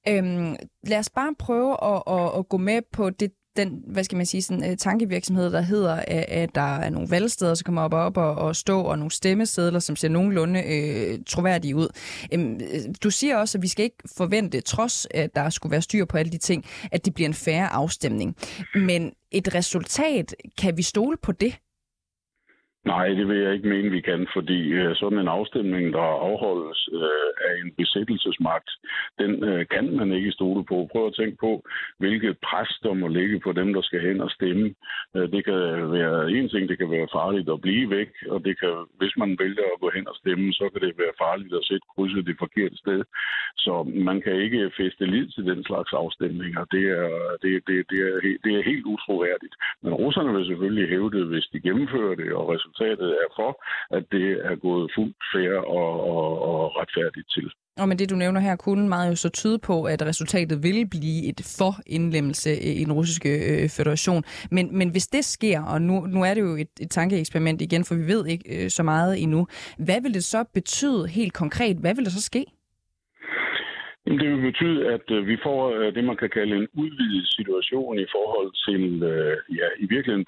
Øhm, 0.07 0.55
lad 0.83 0.99
os 0.99 1.09
bare 1.09 1.35
prøve 1.39 1.83
at, 1.83 2.03
at, 2.07 2.39
at 2.39 2.49
gå 2.49 2.57
med 2.57 2.81
på 2.91 3.09
det, 3.09 3.31
den, 3.57 3.83
hvad 3.87 4.03
skal 4.03 4.15
man 4.15 4.25
sige, 4.25 4.41
sådan, 4.41 4.71
uh, 4.71 4.75
tankevirksomhed, 4.77 5.51
der 5.51 5.61
hedder, 5.61 5.95
at, 5.95 6.25
at 6.27 6.55
der 6.55 6.77
er 6.77 6.89
nogle 6.89 7.11
valgsteder, 7.11 7.53
som 7.53 7.65
kommer 7.65 7.81
op, 7.81 7.93
op 7.93 8.17
og, 8.17 8.35
og 8.35 8.55
stå, 8.55 8.81
og 8.81 8.97
nogle 8.97 9.11
stemmesedler, 9.11 9.79
som 9.79 9.95
ser 9.95 10.09
nogenlunde 10.09 10.63
øh, 10.63 11.19
troværdige 11.27 11.75
ud. 11.75 11.87
Øhm, 12.33 12.53
øh, 12.53 12.95
du 13.03 13.09
siger 13.09 13.37
også, 13.37 13.57
at 13.57 13.61
vi 13.61 13.67
skal 13.67 13.83
ikke 13.83 14.03
forvente, 14.17 14.61
trods 14.61 15.07
at 15.11 15.35
der 15.35 15.49
skulle 15.49 15.71
være 15.71 15.81
styr 15.81 16.05
på 16.05 16.17
alle 16.17 16.31
de 16.31 16.37
ting, 16.37 16.65
at 16.91 17.05
det 17.05 17.13
bliver 17.13 17.27
en 17.27 17.33
færre 17.33 17.67
afstemning. 17.67 18.35
Men 18.75 19.13
et 19.31 19.55
resultat, 19.55 20.35
kan 20.57 20.77
vi 20.77 20.81
stole 20.81 21.17
på 21.17 21.31
det? 21.31 21.59
Nej, 22.85 23.07
det 23.07 23.27
vil 23.27 23.37
jeg 23.37 23.53
ikke 23.53 23.67
mene, 23.67 23.89
vi 23.91 24.01
kan, 24.01 24.27
fordi 24.33 24.59
øh, 24.69 24.95
sådan 24.95 25.19
en 25.19 25.27
afstemning, 25.27 25.93
der 25.93 25.99
afholdes 26.29 26.89
øh, 26.93 27.29
af 27.47 27.53
en 27.61 27.71
besættelsesmagt, 27.77 28.69
den 29.19 29.43
øh, 29.43 29.65
kan 29.71 29.95
man 29.95 30.11
ikke 30.11 30.31
stole 30.31 30.65
på. 30.65 30.89
Prøv 30.91 31.07
at 31.07 31.13
tænke 31.13 31.37
på, 31.39 31.63
hvilket 31.97 32.37
pres 32.49 32.79
der 32.83 32.93
må 32.93 33.07
ligge 33.07 33.39
på 33.39 33.51
dem, 33.51 33.73
der 33.73 33.81
skal 33.81 34.01
hen 34.01 34.21
og 34.21 34.31
stemme. 34.31 34.75
Øh, 35.15 35.31
det 35.31 35.45
kan 35.45 35.61
være 35.91 36.31
en 36.31 36.49
ting, 36.49 36.69
det 36.69 36.77
kan 36.77 36.91
være 36.91 37.07
farligt 37.17 37.49
at 37.49 37.61
blive 37.61 37.89
væk, 37.89 38.11
og 38.29 38.45
det 38.45 38.59
kan, 38.59 38.73
hvis 38.99 39.13
man 39.17 39.37
vælger 39.39 39.65
at 39.73 39.81
gå 39.81 39.89
hen 39.95 40.07
og 40.07 40.15
stemme, 40.15 40.53
så 40.53 40.69
kan 40.71 40.81
det 40.81 40.97
være 40.97 41.19
farligt 41.25 41.53
at 41.53 41.65
sætte 41.69 41.85
krydset 41.95 42.25
det 42.25 42.35
forkerte 42.39 42.77
sted. 42.77 43.01
Så 43.57 43.73
man 44.09 44.21
kan 44.21 44.35
ikke 44.35 44.71
feste 44.77 45.05
lid 45.05 45.27
til 45.27 45.43
den 45.45 45.63
slags 45.63 45.93
afstemninger. 45.93 46.65
Det 46.75 46.83
er, 46.99 47.09
det, 47.43 47.51
det, 47.67 47.77
det 47.91 47.99
er, 48.09 48.15
det 48.43 48.51
er 48.55 48.69
helt 48.71 48.85
utroværdigt. 48.85 49.55
Men 49.83 49.93
russerne 49.93 50.33
vil 50.35 50.45
selvfølgelig 50.45 50.89
hæve 50.89 51.11
det, 51.11 51.25
hvis 51.27 51.47
de 51.53 51.59
gennemfører 51.59 52.15
det, 52.15 52.33
og 52.33 52.45
resultatet 52.69 53.09
er 53.11 53.29
for, 53.35 53.51
at 53.97 54.03
det 54.11 54.27
er 54.51 54.55
gået 54.55 54.91
fuldt 54.95 55.17
fair 55.33 55.53
og, 55.79 55.91
og, 56.15 56.41
og 56.41 56.75
retfærdigt 56.75 57.27
til. 57.35 57.51
Og 57.79 57.87
med 57.87 57.95
det, 57.95 58.09
du 58.09 58.15
nævner 58.15 58.39
her, 58.39 58.55
kunne 58.55 58.89
meget 58.89 59.09
jo 59.09 59.15
så 59.15 59.29
tyde 59.29 59.59
på, 59.59 59.83
at 59.83 60.01
resultatet 60.01 60.63
ville 60.63 60.85
blive 60.85 61.29
et 61.29 61.41
for 61.57 61.73
indlemmelse 61.85 62.61
i 62.61 62.83
den 62.83 62.93
russiske 62.93 63.29
øh, 63.29 63.69
federation. 63.69 64.23
Men, 64.51 64.77
men 64.77 64.89
hvis 64.89 65.07
det 65.07 65.25
sker, 65.25 65.63
og 65.63 65.81
nu, 65.81 65.99
nu 65.99 66.23
er 66.23 66.33
det 66.33 66.41
jo 66.41 66.55
et, 66.55 66.69
et 66.79 66.91
tankeeksperiment 66.91 67.61
igen, 67.61 67.85
for 67.85 67.95
vi 67.95 68.07
ved 68.07 68.25
ikke 68.25 68.63
øh, 68.63 68.69
så 68.69 68.83
meget 68.83 69.23
endnu, 69.23 69.47
hvad 69.77 70.01
vil 70.01 70.13
det 70.13 70.23
så 70.23 70.43
betyde 70.53 71.07
helt 71.07 71.33
konkret? 71.33 71.77
Hvad 71.77 71.95
vil 71.95 72.05
der 72.05 72.11
så 72.11 72.21
ske? 72.21 72.45
Det 74.05 74.29
vil 74.29 74.41
betyde, 74.41 74.87
at 74.93 75.11
øh, 75.11 75.27
vi 75.27 75.37
får 75.43 75.69
øh, 75.69 75.95
det, 75.95 76.03
man 76.03 76.17
kan 76.17 76.29
kalde 76.29 76.55
en 76.55 76.67
udvidet 76.73 77.27
situation 77.37 77.99
i 77.99 78.05
forhold 78.11 78.51
til, 78.67 79.03
øh, 79.03 79.37
ja, 79.59 79.67
i 79.79 79.85
virkeligheden 79.89 80.25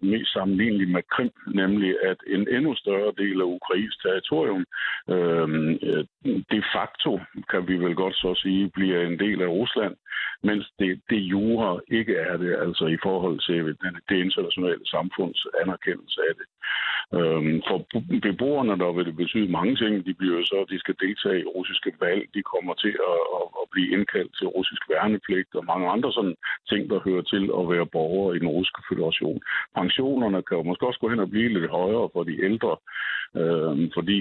mest 0.00 0.32
sammenlignelig 0.32 0.88
med 0.88 1.02
Krim, 1.12 1.30
nemlig 1.54 1.96
at 2.04 2.16
en 2.26 2.48
endnu 2.56 2.74
større 2.74 3.12
del 3.18 3.40
af 3.40 3.44
Ukrains 3.44 3.96
territorium 3.96 4.64
de 6.24 6.62
facto, 6.74 7.20
kan 7.50 7.68
vi 7.68 7.76
vel 7.76 7.94
godt 7.94 8.14
så 8.14 8.34
sige, 8.42 8.70
bliver 8.74 9.00
en 9.06 9.18
del 9.18 9.42
af 9.42 9.46
Rusland, 9.46 9.94
mens 10.42 10.72
det, 10.78 11.00
det 11.10 11.16
jure 11.16 11.80
ikke 11.88 12.14
er 12.16 12.36
det, 12.36 12.56
altså 12.66 12.86
i 12.86 12.98
forhold 13.02 13.38
til 13.48 13.76
det 14.08 14.16
internationale 14.24 14.86
samfunds 14.86 15.46
anerkendelse 15.62 16.20
af 16.28 16.34
det. 16.38 16.46
Øhm, 17.18 17.62
for 17.68 17.78
beboerne 18.22 18.78
der 18.82 18.92
vil 18.92 19.06
det 19.06 19.16
betyde 19.16 19.52
mange 19.58 19.76
ting. 19.76 20.06
De 20.06 20.14
bliver 20.14 20.44
så, 20.44 20.66
de 20.70 20.78
skal 20.78 20.96
deltage 21.00 21.40
i 21.40 21.50
russiske 21.56 21.92
valg, 22.00 22.22
de 22.34 22.42
kommer 22.42 22.74
til 22.74 22.92
at, 23.12 23.22
at, 23.38 23.46
at 23.60 23.66
blive 23.72 23.92
indkaldt 23.94 24.32
til 24.38 24.46
russisk 24.56 24.82
værnepligt 24.90 25.54
og 25.58 25.64
mange 25.72 25.86
andre 25.94 26.10
sådan 26.12 26.36
ting, 26.70 26.90
der 26.90 27.06
hører 27.06 27.24
til 27.32 27.44
at 27.58 27.64
være 27.72 27.86
borgere 27.96 28.36
i 28.36 28.38
den 28.42 28.50
russiske 28.56 28.82
federation. 28.90 29.38
Pensionerne 29.78 30.42
kan 30.42 30.56
jo 30.56 30.62
måske 30.62 30.86
også 30.86 31.00
gå 31.00 31.08
hen 31.08 31.20
og 31.24 31.30
blive 31.30 31.48
lidt 31.48 31.70
højere 31.70 32.08
for 32.12 32.22
de 32.22 32.44
ældre, 32.48 32.76
øh, 33.36 33.90
fordi 33.96 34.18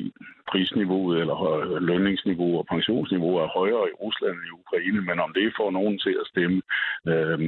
prisniveauet 0.52 1.20
eller 1.22 1.38
lønningsniveau 1.80 2.58
og 2.60 2.66
pensionsniveau 2.74 3.34
er 3.44 3.48
højere 3.60 3.86
i 3.92 3.98
Rusland 4.04 4.36
end 4.36 4.48
i 4.50 4.58
Ukraine, 4.62 5.02
men 5.10 5.18
om 5.26 5.32
det 5.38 5.54
får 5.60 5.70
nogen 5.72 5.98
til 6.06 6.16
at 6.22 6.28
stemme 6.32 6.58
øh, 7.12 7.40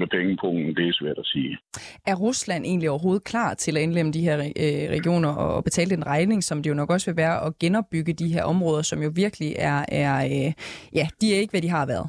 med 0.00 0.08
pengepunkten, 0.14 0.76
det 0.76 0.88
er 0.88 0.92
svært 1.00 1.18
at 1.18 1.26
sige. 1.26 1.58
Er 2.06 2.14
Rusland 2.14 2.64
egentlig 2.64 2.90
overhovedet 2.90 3.24
klar 3.24 3.54
til 3.54 3.76
at 3.76 3.82
indlemme 3.82 4.12
de 4.12 4.26
her 4.28 4.36
øh, 4.64 4.84
regioner 4.96 5.32
og 5.34 5.64
betale 5.64 5.90
den 5.96 6.06
regning, 6.06 6.44
som 6.44 6.62
det 6.62 6.70
jo 6.70 6.74
nok 6.74 6.90
også 6.90 7.10
vil 7.10 7.16
være 7.16 7.46
at 7.46 7.58
genopbygge 7.58 8.12
de 8.12 8.28
her 8.34 8.44
områder, 8.44 8.82
som 8.82 9.02
jo 9.02 9.10
virkelig 9.14 9.50
er, 9.58 9.84
er 9.88 10.16
øh, 10.24 10.52
ja, 10.94 11.06
de 11.20 11.34
er 11.34 11.38
ikke, 11.38 11.50
hvad 11.50 11.62
de 11.62 11.68
har 11.68 11.86
været 11.86 12.08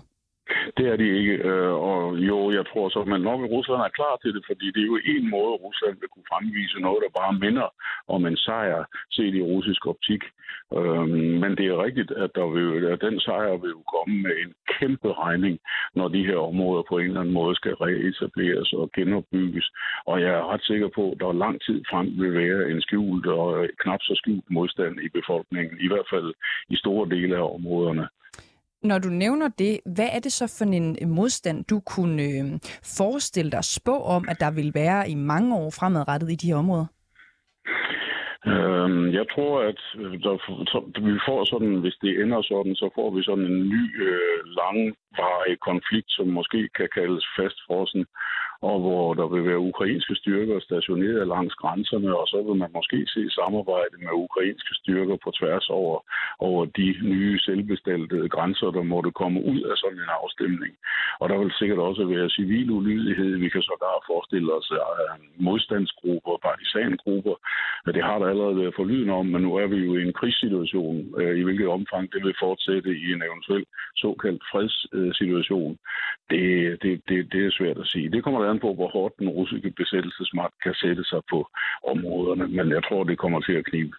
det 0.77 0.85
er 0.91 0.95
de 0.95 1.07
ikke. 1.19 1.35
Øh, 1.49 1.73
og 1.89 2.17
jo, 2.29 2.51
jeg 2.51 2.65
tror 2.65 2.89
så, 2.89 3.03
men 3.03 3.21
nok 3.21 3.39
Rusland 3.55 3.81
er 3.81 3.97
klar 3.99 4.15
til 4.21 4.33
det, 4.35 4.43
fordi 4.49 4.65
det 4.75 4.81
er 4.81 4.91
jo 4.93 4.99
en 5.15 5.29
måde, 5.29 5.53
Rusland 5.65 5.95
vil 5.99 6.09
kunne 6.13 6.31
fremvise 6.31 6.79
noget, 6.79 6.99
der 7.03 7.19
bare 7.21 7.33
minder 7.45 7.67
om 8.07 8.25
en 8.25 8.37
sejr 8.37 8.83
set 9.11 9.35
i 9.35 9.41
russisk 9.41 9.87
optik. 9.87 10.23
Øhm, 10.77 11.35
men 11.41 11.51
det 11.57 11.65
er 11.67 11.83
rigtigt, 11.85 12.11
at, 12.11 12.31
der 12.35 12.47
vil, 12.55 12.85
at 12.93 13.01
den 13.01 13.19
sejr 13.19 13.57
vil 13.61 13.69
jo 13.77 13.81
komme 13.95 14.15
med 14.25 14.35
en 14.43 14.53
kæmpe 14.75 15.09
regning, 15.13 15.59
når 15.95 16.07
de 16.07 16.25
her 16.25 16.37
områder 16.37 16.83
på 16.89 16.97
en 16.97 17.07
eller 17.07 17.21
anden 17.21 17.33
måde 17.33 17.55
skal 17.55 17.73
reetableres 17.73 18.73
og 18.73 18.91
genopbygges. 18.95 19.67
Og 20.05 20.21
jeg 20.21 20.31
er 20.39 20.51
ret 20.51 20.63
sikker 20.63 20.89
på, 20.95 21.11
at 21.11 21.19
der 21.19 21.41
lang 21.45 21.61
tid 21.61 21.83
frem 21.89 22.07
vil 22.21 22.33
være 22.33 22.71
en 22.71 22.81
skjult 22.81 23.27
og 23.27 23.63
øh, 23.63 23.69
knap 23.81 24.01
så 24.01 24.13
skjult 24.15 24.49
modstand 24.49 24.99
i 24.99 25.09
befolkningen, 25.09 25.77
i 25.85 25.87
hvert 25.87 26.07
fald 26.13 26.33
i 26.69 26.75
store 26.75 27.09
dele 27.09 27.35
af 27.35 27.53
områderne. 27.57 28.07
Når 28.85 28.99
du 28.99 29.09
nævner 29.09 29.49
det, 29.59 29.79
hvad 29.95 30.09
er 30.15 30.19
det 30.19 30.31
så 30.31 30.45
for 30.57 30.65
en 30.65 31.09
modstand, 31.09 31.65
du 31.65 31.79
kunne 31.79 32.23
øh, 32.23 32.45
forestille 32.97 33.51
dig 33.51 33.63
spå 33.63 33.95
om, 34.15 34.25
at 34.31 34.39
der 34.39 34.51
vil 34.51 34.71
være 34.73 35.09
i 35.09 35.15
mange 35.15 35.55
år 35.55 35.69
fremadrettet 35.79 36.31
i 36.31 36.35
de 36.35 36.47
her 36.47 36.55
områder? 36.55 36.87
Øhm, 38.53 39.05
jeg 39.19 39.25
tror, 39.33 39.53
at 39.69 39.81
øh, 40.01 40.13
der, 40.23 40.33
så, 40.71 40.79
vi 41.07 41.13
får 41.27 41.39
sådan, 41.53 41.75
hvis 41.83 41.97
det 42.01 42.11
ender 42.21 42.41
sådan, 42.41 42.75
så 42.75 42.87
får 42.95 43.09
vi 43.15 43.21
sådan 43.23 43.47
en 43.51 43.59
ny, 43.73 43.83
øh, 44.07 44.39
langvarig 44.59 45.55
konflikt, 45.69 46.09
som 46.17 46.27
måske 46.27 46.69
kan 46.77 46.89
kaldes 46.97 47.25
fastfrossen, 47.37 48.05
og 48.61 48.79
hvor 48.79 49.13
der 49.13 49.27
vil 49.27 49.45
være 49.45 49.59
ukrainske 49.59 50.15
styrker 50.15 50.59
stationeret 50.59 51.27
langs 51.27 51.55
grænserne, 51.55 52.17
og 52.19 52.27
så 52.27 52.37
vil 52.47 52.55
man 52.55 52.71
måske 52.73 52.99
se 53.07 53.29
samarbejde 53.29 53.95
med 53.99 54.13
ukrainske 54.25 54.73
styrker 54.81 55.17
på 55.23 55.31
tværs 55.39 55.69
over, 55.69 55.97
over 56.39 56.65
de 56.65 56.95
nye 57.01 57.39
selvbestaltede 57.39 58.29
grænser, 58.29 58.71
der 58.71 58.83
måtte 58.83 59.11
komme 59.11 59.39
ud 59.51 59.61
af 59.71 59.75
sådan 59.77 59.97
en 59.97 60.15
afstemning. 60.21 60.73
Og 61.19 61.29
der 61.29 61.37
vil 61.37 61.51
sikkert 61.59 61.79
også 61.79 62.05
være 62.05 62.29
civil 62.29 62.71
ulydighed. 62.71 63.37
Vi 63.37 63.49
kan 63.49 63.61
sågar 63.61 64.03
forestille 64.09 64.53
os 64.53 64.71
modstandsgrupper, 65.37 66.35
partisangrupper. 66.47 67.35
Det 67.93 68.03
har 68.03 68.19
der 68.19 68.27
allerede 68.27 68.57
været 68.57 68.75
forlyden 68.75 69.09
om, 69.09 69.25
men 69.25 69.41
nu 69.41 69.55
er 69.55 69.67
vi 69.67 69.75
jo 69.75 69.97
i 69.97 70.01
en 70.03 70.13
krigssituation, 70.13 71.21
øh, 71.21 71.39
i 71.39 71.43
hvilket 71.43 71.67
omfang 71.67 72.13
det 72.13 72.23
vil 72.23 72.35
fortsætte 72.39 72.89
i 72.89 73.13
en 73.13 73.23
eventuel 73.27 73.65
såkaldt 73.95 74.43
fredssituation. 74.51 75.77
Det, 76.29 76.43
det, 76.81 77.01
det, 77.09 77.31
det 77.31 77.45
er 77.45 77.51
svært 77.51 77.77
at 77.77 77.87
sige. 77.87 78.09
Det 78.09 78.23
kommer 78.23 78.43
der 78.43 78.49
an 78.49 78.59
på, 78.59 78.73
hvor 78.73 78.89
hårdt 78.89 79.19
den 79.19 79.29
russiske 79.29 79.71
besættelsesmagt 79.71 80.55
kan 80.63 80.73
sætte 80.73 81.03
sig 81.03 81.21
på 81.29 81.47
områderne, 81.87 82.47
men 82.47 82.69
jeg 82.71 82.83
tror, 82.83 83.03
det 83.03 83.17
kommer 83.17 83.39
til 83.41 83.53
at 83.53 83.65
knibe. 83.65 83.95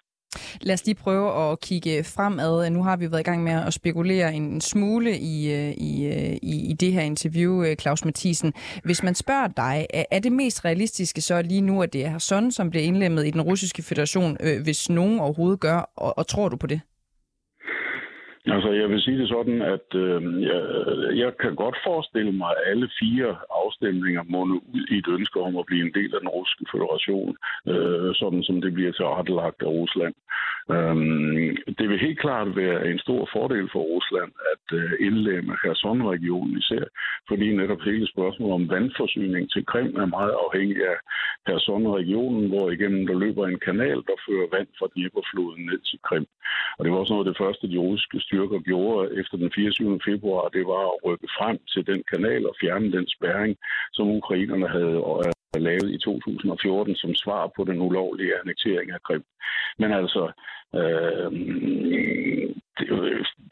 Lad 0.60 0.74
os 0.74 0.84
lige 0.86 0.94
prøve 0.94 1.52
at 1.52 1.60
kigge 1.60 2.04
fremad. 2.04 2.70
Nu 2.70 2.82
har 2.82 2.96
vi 2.96 3.10
været 3.10 3.20
i 3.20 3.22
gang 3.22 3.42
med 3.42 3.52
at 3.52 3.74
spekulere 3.74 4.34
en 4.34 4.60
smule 4.60 5.18
i, 5.18 5.52
øh, 5.52 5.72
i, 5.72 6.06
øh, 6.06 6.36
i, 6.42 6.70
i 6.70 6.72
det 6.72 6.92
her 6.92 7.00
interview, 7.00 7.62
øh, 7.64 7.76
Claus 7.76 8.04
Mathisen. 8.04 8.52
Hvis 8.84 9.02
man 9.02 9.14
spørger 9.14 9.48
dig, 9.48 9.86
er 10.10 10.18
det 10.18 10.32
mest 10.32 10.64
realistiske 10.64 11.20
så 11.20 11.42
lige 11.42 11.60
nu, 11.60 11.82
at 11.82 11.92
det 11.92 12.04
er 12.04 12.18
sådan, 12.18 12.52
som 12.52 12.70
bliver 12.70 12.84
indlemmet 12.84 13.26
i 13.26 13.30
den 13.30 13.40
russiske 13.40 13.82
federation, 13.82 14.36
hvis 14.62 14.90
nogen 14.90 15.20
overhovedet 15.20 15.60
gør, 15.60 15.90
og, 15.96 16.18
og 16.18 16.26
tror 16.26 16.48
du 16.48 16.56
på 16.56 16.66
det? 16.66 16.80
Altså, 18.54 18.70
jeg 18.70 18.88
vil 18.90 19.00
sige 19.00 19.18
det 19.18 19.28
sådan, 19.28 19.62
at 19.62 19.88
øh, 19.94 20.42
jeg, 20.42 20.62
jeg 21.22 21.36
kan 21.36 21.54
godt 21.54 21.76
forestille 21.86 22.32
mig, 22.32 22.50
at 22.50 22.70
alle 22.70 22.88
fire 23.00 23.36
afstemninger 23.62 24.22
munde 24.22 24.54
ud 24.54 24.84
i 24.90 24.98
et 24.98 25.08
ønske 25.08 25.40
om 25.40 25.56
at 25.56 25.66
blive 25.66 25.86
en 25.86 25.94
del 25.94 26.14
af 26.14 26.20
den 26.20 26.28
russiske 26.28 26.66
federation, 26.72 27.36
øh, 27.72 28.14
sådan 28.14 28.42
som 28.42 28.60
det 28.60 28.74
bliver 28.74 28.92
tilrettelagt 28.92 29.62
af 29.62 29.70
Rusland. 29.80 30.14
Øh, 30.74 30.96
det 31.78 31.86
vil 31.88 32.04
helt 32.06 32.20
klart 32.20 32.56
være 32.56 32.90
en 32.90 32.98
stor 32.98 33.28
fordel 33.32 33.68
for 33.72 33.82
Rusland 33.94 34.32
at 34.52 34.66
øh, 34.78 34.92
indlemme 35.06 35.56
Kherson-regionen 35.62 36.58
især, 36.58 36.84
fordi 37.28 37.46
netop 37.56 37.80
hele 37.80 38.06
spørgsmålet 38.14 38.54
om 38.54 38.70
vandforsyning 38.70 39.50
til 39.50 39.66
Krim 39.66 39.96
er 39.96 40.14
meget 40.18 40.34
afhængig 40.44 40.78
af 40.92 40.98
Kherson-regionen, 41.46 42.48
hvor 42.48 42.70
igennem 42.70 43.06
der 43.06 43.18
løber 43.24 43.46
en 43.46 43.60
kanal, 43.68 43.98
der 44.08 44.16
fører 44.26 44.48
vand 44.56 44.68
fra 44.78 44.86
Dnieperfloden 44.94 45.64
ned 45.70 45.80
til 45.90 45.98
Krim. 46.08 46.26
Og 46.76 46.84
det 46.84 46.92
var 46.92 46.98
også 46.98 47.12
noget 47.12 47.26
af 47.26 47.32
det 47.32 47.42
første, 47.42 47.70
de 47.72 47.78
russiske 47.78 48.20
styrker 48.36 48.60
gjorde 48.70 49.20
efter 49.20 49.36
den 49.36 49.50
24. 49.54 50.00
februar, 50.08 50.48
det 50.48 50.64
var 50.72 50.84
at 50.92 51.00
rykke 51.06 51.28
frem 51.38 51.58
til 51.72 51.82
den 51.90 52.00
kanal 52.12 52.42
og 52.50 52.54
fjerne 52.60 52.92
den 52.96 53.06
spærring, 53.16 53.56
som 53.92 54.06
ukrainerne 54.18 54.68
havde 54.68 54.98
lavet 55.54 55.90
i 55.90 55.98
2014 55.98 56.96
som 56.96 57.14
svar 57.14 57.50
på 57.56 57.64
den 57.64 57.80
ulovlige 57.80 58.38
annektering 58.40 58.90
af 58.90 59.02
Krim. 59.02 59.24
Men 59.78 59.92
altså, 59.92 60.32
øh, 60.74 61.32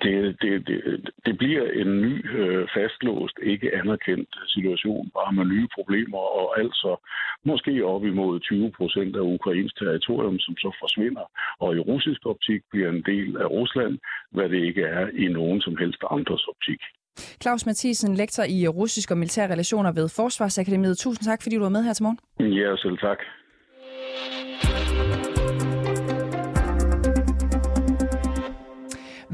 det, 0.02 0.36
det, 0.42 0.66
det, 0.66 1.10
det, 1.26 1.38
bliver 1.38 1.70
en 1.70 2.00
ny, 2.00 2.38
øh, 2.38 2.68
fastlåst, 2.74 3.36
ikke 3.42 3.74
anerkendt 3.74 4.28
situation, 4.46 5.10
bare 5.14 5.32
med 5.32 5.44
nye 5.44 5.68
problemer, 5.74 6.18
og 6.18 6.60
altså 6.60 6.96
måske 7.44 7.84
op 7.84 8.04
imod 8.04 8.40
20 8.40 8.70
procent 8.70 9.16
af 9.16 9.20
Ukrains 9.20 9.72
territorium, 9.72 10.38
som 10.38 10.56
så 10.56 10.76
forsvinder, 10.80 11.26
og 11.58 11.76
i 11.76 11.78
russisk 11.78 12.20
optik 12.26 12.62
bliver 12.70 12.88
en 12.88 13.02
del 13.02 13.36
af 13.36 13.46
Rusland, 13.50 13.98
hvad 14.30 14.48
det 14.48 14.60
ikke 14.64 14.82
er 14.82 15.06
i 15.14 15.26
nogen 15.28 15.60
som 15.60 15.76
helst 15.76 16.02
andres 16.10 16.44
optik. 16.44 16.80
Claus 17.42 17.66
Mathisen, 17.66 18.14
lektor 18.14 18.42
i 18.42 18.68
russisk 18.68 19.10
og 19.10 19.18
militære 19.18 19.52
relationer 19.52 19.92
ved 19.92 20.08
Forsvarsakademiet. 20.08 20.98
Tusind 20.98 21.24
tak, 21.24 21.42
fordi 21.42 21.56
du 21.56 21.62
var 21.62 21.68
med 21.68 21.82
her 21.82 21.92
til 21.92 22.02
morgen. 22.02 22.18
Ja, 22.40 22.76
selv 22.76 22.98
tak. 22.98 23.18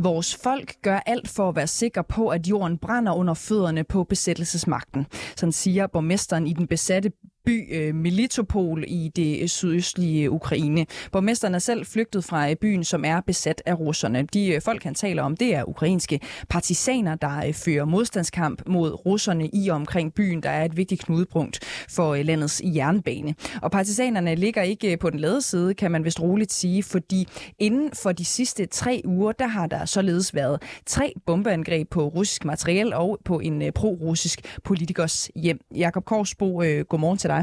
Vores 0.02 0.38
folk 0.44 0.72
gør 0.82 0.98
alt 1.06 1.28
for 1.28 1.48
at 1.48 1.56
være 1.56 1.66
sikre 1.66 2.04
på, 2.04 2.28
at 2.28 2.46
jorden 2.46 2.78
brænder 2.78 3.12
under 3.12 3.34
fødderne 3.34 3.84
på 3.84 4.04
besættelsesmagten. 4.04 5.06
Sådan 5.36 5.52
siger 5.52 5.86
borgmesteren 5.86 6.46
i 6.46 6.52
den 6.52 6.66
besatte 6.66 7.12
by 7.44 7.74
øh, 7.74 7.94
Melitopol 7.94 8.84
i 8.88 9.10
det 9.16 9.42
øh, 9.42 9.48
sydøstlige 9.48 10.30
Ukraine. 10.30 10.86
Borgmesteren 11.12 11.54
er 11.54 11.58
selv 11.58 11.86
flygtet 11.86 12.24
fra 12.24 12.50
øh, 12.50 12.56
byen, 12.56 12.84
som 12.84 13.04
er 13.04 13.20
besat 13.20 13.62
af 13.66 13.78
russerne. 13.78 14.22
De 14.22 14.60
folk, 14.64 14.84
han 14.84 14.94
taler 14.94 15.22
om, 15.22 15.36
det 15.36 15.54
er 15.54 15.68
ukrainske 15.68 16.20
partisaner, 16.48 17.14
der 17.14 17.52
fører 17.52 17.84
modstandskamp 17.84 18.62
mod 18.66 19.06
russerne 19.06 19.48
i 19.52 19.68
og 19.68 19.76
omkring 19.76 20.14
byen, 20.14 20.42
der 20.42 20.50
er 20.50 20.64
et 20.64 20.76
vigtigt 20.76 21.04
knudepunkt 21.04 21.60
for 21.88 22.16
landets 22.16 22.62
jernbane. 22.64 23.34
Og 23.62 23.70
partisanerne 23.70 24.34
ligger 24.34 24.62
ikke 24.62 24.96
på 24.96 25.10
den 25.10 25.20
lade 25.20 25.42
side, 25.42 25.74
kan 25.74 25.90
man 25.90 26.04
vist 26.04 26.20
roligt 26.20 26.52
sige, 26.52 26.82
fordi 26.82 27.28
inden 27.58 27.90
for 28.02 28.12
de 28.12 28.24
sidste 28.24 28.66
tre 28.66 29.02
uger, 29.04 29.32
der 29.32 29.46
har 29.46 29.66
der 29.66 29.84
således 29.84 30.34
været 30.34 30.62
tre 30.86 31.12
bombeangreb 31.26 31.90
på 31.90 32.08
russisk 32.08 32.44
materiel 32.44 32.94
og 32.94 33.18
på 33.24 33.40
en 33.40 33.62
pro-russisk 33.74 34.40
politikers 34.64 35.30
hjem. 35.36 35.60
Jakob 35.76 36.04
Korsbo, 36.04 36.46
godmorgen 36.88 37.18
til 37.18 37.30
dig. 37.30 37.39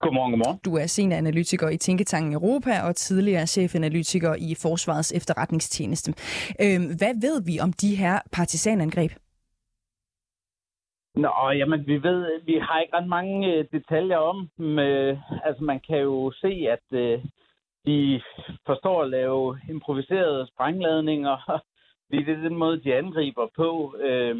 Godmorgen, 0.00 0.32
godmorgen. 0.32 0.58
Du 0.64 0.76
er 0.76 0.86
senioranalytiker 0.86 1.68
i 1.68 1.76
Tænketanken 1.76 2.32
Europa 2.32 2.82
og 2.88 2.96
tidligere 2.96 3.46
chefanalytiker 3.46 4.34
i 4.34 4.54
Forsvarets 4.62 5.12
efterretningstjeneste. 5.12 6.10
Øh, 6.64 6.80
hvad 7.00 7.14
ved 7.24 7.36
vi 7.48 7.54
om 7.60 7.72
de 7.72 7.96
her 7.96 8.18
partisanangreb? 8.32 9.10
Nå, 11.14 11.32
jamen, 11.60 11.86
vi 11.86 12.02
ved, 12.02 12.40
vi 12.44 12.54
har 12.62 12.80
ikke 12.80 12.96
ret 12.96 13.08
mange 13.08 13.54
øh, 13.54 13.64
detaljer 13.72 14.16
om 14.16 14.48
dem. 14.58 14.78
Øh, 14.78 15.18
altså, 15.44 15.64
man 15.64 15.80
kan 15.80 15.98
jo 15.98 16.32
se, 16.42 16.52
at 16.74 16.98
øh, 16.98 17.24
de 17.86 18.22
forstår 18.66 19.02
at 19.02 19.10
lave 19.10 19.60
improviserede 19.68 20.46
sprængladninger, 20.52 21.36
det 22.10 22.28
er 22.28 22.48
den 22.48 22.56
måde, 22.56 22.82
de 22.84 22.94
angriber 22.94 23.46
på. 23.56 23.96
Øh, 24.00 24.36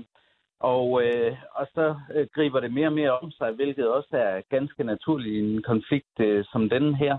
og, 0.60 1.02
øh, 1.04 1.36
og 1.54 1.66
så 1.74 1.96
øh, 2.14 2.26
griber 2.34 2.60
det 2.60 2.72
mere 2.72 2.86
og 2.86 2.92
mere 2.92 3.18
om 3.18 3.30
sig, 3.30 3.52
hvilket 3.52 3.88
også 3.88 4.16
er 4.16 4.40
ganske 4.50 4.84
naturligt 4.84 5.34
i 5.34 5.54
en 5.54 5.62
konflikt 5.62 6.20
øh, 6.20 6.44
som 6.52 6.68
den 6.68 6.94
her. 6.94 7.18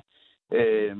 Øh, 0.53 0.97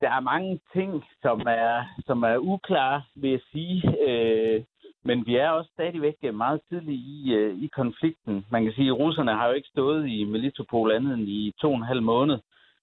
der 0.00 0.10
er 0.10 0.20
mange 0.20 0.60
ting, 0.72 1.04
som 1.22 1.40
er, 1.40 1.84
som 2.06 2.22
er 2.22 2.36
uklare, 2.36 3.02
vil 3.14 3.30
jeg 3.30 3.40
sige. 3.52 3.82
Øh, 4.08 4.62
men 5.04 5.26
vi 5.26 5.36
er 5.36 5.50
også 5.50 5.70
stadigvæk 5.74 6.16
øh, 6.22 6.34
meget 6.34 6.60
tidligt 6.68 7.00
i, 7.00 7.34
øh, 7.34 7.62
i 7.62 7.66
konflikten. 7.66 8.46
Man 8.50 8.64
kan 8.64 8.72
sige, 8.72 8.88
at 8.88 8.98
russerne 8.98 9.34
har 9.34 9.46
jo 9.48 9.52
ikke 9.52 9.68
stået 9.68 10.08
i 10.08 10.24
Melitopol 10.24 10.92
andet 10.92 11.14
end 11.14 11.28
i 11.28 11.54
to 11.60 11.68
og 11.68 11.76
en 11.76 11.82
halv 11.82 12.02
måned. 12.02 12.38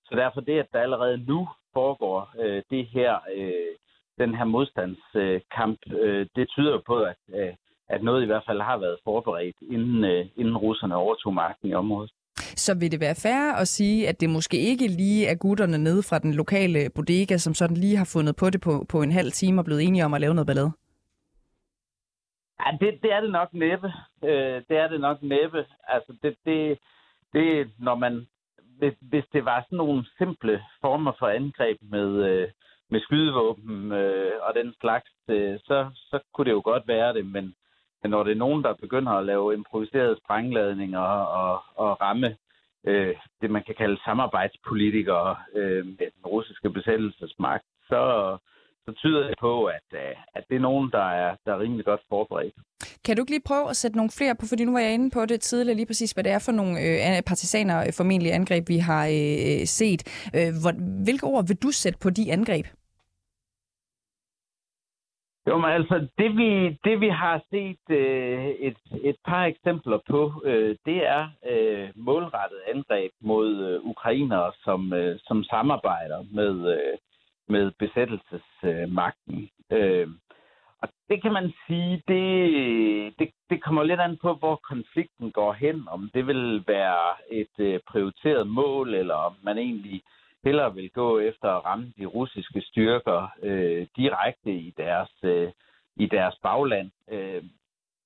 Så 0.05 0.15
derfor 0.15 0.41
det, 0.41 0.59
at 0.59 0.67
der 0.73 0.81
allerede 0.81 1.17
nu 1.17 1.49
foregår 1.73 2.33
øh, 2.39 2.63
det 2.69 2.85
her, 2.85 3.19
øh, 3.35 3.75
den 4.17 4.35
her 4.35 4.45
modstandskamp, 4.45 5.79
øh, 5.93 6.27
det 6.35 6.49
tyder 6.49 6.79
på, 6.85 6.95
at, 7.01 7.17
øh, 7.35 7.53
at 7.89 8.03
noget 8.03 8.23
i 8.23 8.25
hvert 8.25 8.43
fald 8.47 8.61
har 8.61 8.77
været 8.77 8.97
forberedt, 9.03 9.55
inden, 9.61 10.03
øh, 10.03 10.25
inden 10.35 10.57
russerne 10.57 10.95
overtog 10.95 11.33
magten 11.33 11.69
i 11.69 11.73
området. 11.73 12.11
Så 12.65 12.79
vil 12.79 12.91
det 12.91 12.99
være 12.99 13.15
fair 13.15 13.53
at 13.61 13.67
sige, 13.67 14.07
at 14.09 14.21
det 14.21 14.29
måske 14.29 14.57
ikke 14.57 14.87
lige 14.87 15.27
er 15.27 15.35
gutterne 15.35 15.77
nede 15.77 16.03
fra 16.03 16.19
den 16.19 16.33
lokale 16.33 16.89
bodega, 16.95 17.37
som 17.37 17.53
sådan 17.53 17.77
lige 17.77 17.97
har 17.97 18.09
fundet 18.13 18.35
på 18.35 18.49
det 18.49 18.61
på, 18.61 18.85
på 18.89 19.01
en 19.01 19.11
halv 19.11 19.31
time 19.31 19.61
og 19.61 19.65
blevet 19.65 19.83
enige 19.83 20.05
om 20.05 20.13
at 20.13 20.21
lave 20.21 20.33
noget 20.33 20.47
ballade? 20.47 20.71
Ja, 22.59 22.77
det, 22.81 22.99
det 23.03 23.11
er 23.13 23.21
det 23.21 23.31
nok 23.31 23.53
næppe. 23.53 23.93
Øh, 24.23 24.61
det 24.69 24.77
er 24.77 24.87
det 24.87 25.01
nok 25.01 25.21
næppe. 25.21 25.65
Altså, 25.87 26.13
det, 26.23 26.35
det, 26.45 26.79
det 27.33 27.71
når 27.79 27.95
man... 27.95 28.27
Hvis, 28.79 28.93
hvis 29.01 29.25
det 29.33 29.45
var 29.45 29.61
sådan 29.61 29.77
nogle 29.77 30.05
simple 30.17 30.63
former 30.81 31.11
for 31.19 31.27
angreb 31.27 31.77
med, 31.81 32.09
øh, 32.29 32.47
med 32.89 33.01
skydevåben 33.01 33.91
øh, 33.91 34.31
og 34.41 34.53
den 34.55 34.73
slags, 34.81 35.11
øh, 35.29 35.59
så, 35.59 35.89
så 35.95 36.19
kunne 36.33 36.45
det 36.45 36.51
jo 36.51 36.61
godt 36.63 36.87
være 36.87 37.13
det, 37.13 37.25
men 37.25 37.55
når 38.03 38.23
det 38.23 38.31
er 38.31 38.43
nogen, 38.45 38.63
der 38.63 38.73
begynder 38.73 39.11
at 39.11 39.25
lave 39.25 39.53
improviserede 39.53 40.17
sprængladninger 40.23 40.99
og, 40.99 41.61
og 41.75 42.01
ramme 42.01 42.35
øh, 42.87 43.15
det, 43.41 43.51
man 43.51 43.63
kan 43.65 43.75
kalde 43.77 43.97
samarbejdspolitikere 44.05 45.35
øh, 45.55 45.85
med 45.85 46.07
den 46.15 46.25
russiske 46.25 46.69
besættelsesmagt, 46.69 47.63
så, 47.87 48.01
så 48.85 48.91
tyder 48.93 49.27
det 49.27 49.35
på, 49.39 49.65
at, 49.65 49.87
øh, 49.93 50.15
at 50.35 50.43
det 50.49 50.55
er 50.55 50.59
nogen, 50.59 50.91
der 50.91 51.05
er, 51.09 51.35
der 51.45 51.53
er 51.53 51.59
rimelig 51.59 51.85
godt 51.85 52.01
forberedt. 52.09 52.53
Kan 53.05 53.15
du 53.15 53.21
ikke 53.21 53.31
lige 53.31 53.47
prøve 53.47 53.69
at 53.69 53.75
sætte 53.75 53.97
nogle 53.97 54.11
flere 54.17 54.35
på, 54.35 54.45
fordi 54.49 54.65
nu 54.65 54.71
var 54.71 54.79
jeg 54.79 54.93
inde 54.93 55.09
på 55.11 55.25
det 55.25 55.41
tidligere, 55.41 55.75
lige 55.75 55.85
præcis 55.85 56.11
hvad 56.11 56.23
det 56.23 56.31
er 56.31 56.39
for 56.39 56.51
nogle 56.51 56.81
øh, 56.81 57.21
partisaner, 57.27 57.79
øh, 57.79 57.93
formentlig 57.97 58.33
angreb, 58.33 58.69
vi 58.69 58.77
har 58.77 59.05
øh, 59.07 59.61
øh, 59.61 59.65
set. 59.65 60.29
Øh, 60.35 60.51
hvor, 60.61 61.03
hvilke 61.03 61.25
ord 61.25 61.47
vil 61.47 61.57
du 61.57 61.71
sætte 61.71 61.99
på 61.99 62.09
de 62.09 62.31
angreb? 62.31 62.65
Jo, 65.49 65.57
men 65.57 65.69
altså, 65.69 66.07
det 66.17 66.37
vi, 66.37 66.77
det 66.83 67.01
vi 67.01 67.09
har 67.09 67.41
set 67.49 67.85
øh, 67.89 68.45
et, 68.45 68.77
et 69.03 69.15
par 69.25 69.45
eksempler 69.45 69.99
på, 70.09 70.41
øh, 70.45 70.75
det 70.85 71.07
er 71.07 71.29
øh, 71.49 71.89
målrettet 71.95 72.59
angreb 72.73 73.11
mod 73.21 73.49
øh, 73.67 73.85
ukrainere, 73.85 74.51
som, 74.63 74.93
øh, 74.93 75.19
som 75.23 75.43
samarbejder 75.43 76.25
med, 76.33 76.55
øh, 76.75 76.97
med 77.47 77.71
besættelsesmagten. 77.79 79.49
Øh, 79.71 80.07
og 80.81 80.89
det 81.09 81.21
kan 81.21 81.33
man 81.33 81.53
sige, 81.67 82.03
det, 82.07 82.25
det, 83.19 83.29
det 83.49 83.63
kommer 83.63 83.83
lidt 83.83 83.99
an 83.99 84.17
på, 84.17 84.33
hvor 84.33 84.55
konflikten 84.55 85.31
går 85.31 85.53
hen. 85.53 85.87
Om 85.87 86.09
det 86.13 86.27
vil 86.27 86.63
være 86.67 87.05
et 87.31 87.55
øh, 87.59 87.79
prioriteret 87.87 88.47
mål, 88.47 88.93
eller 88.93 89.15
om 89.15 89.35
man 89.43 89.57
egentlig 89.57 90.01
hellere 90.43 90.75
vil 90.75 90.89
gå 90.89 91.19
efter 91.19 91.49
at 91.49 91.65
ramme 91.65 91.93
de 91.97 92.05
russiske 92.05 92.61
styrker 92.61 93.27
øh, 93.43 93.87
direkte 93.95 94.51
i 94.51 94.73
deres, 94.77 95.09
øh, 95.23 95.51
i 95.95 96.05
deres 96.05 96.35
bagland. 96.43 96.91
Øh, 97.11 97.43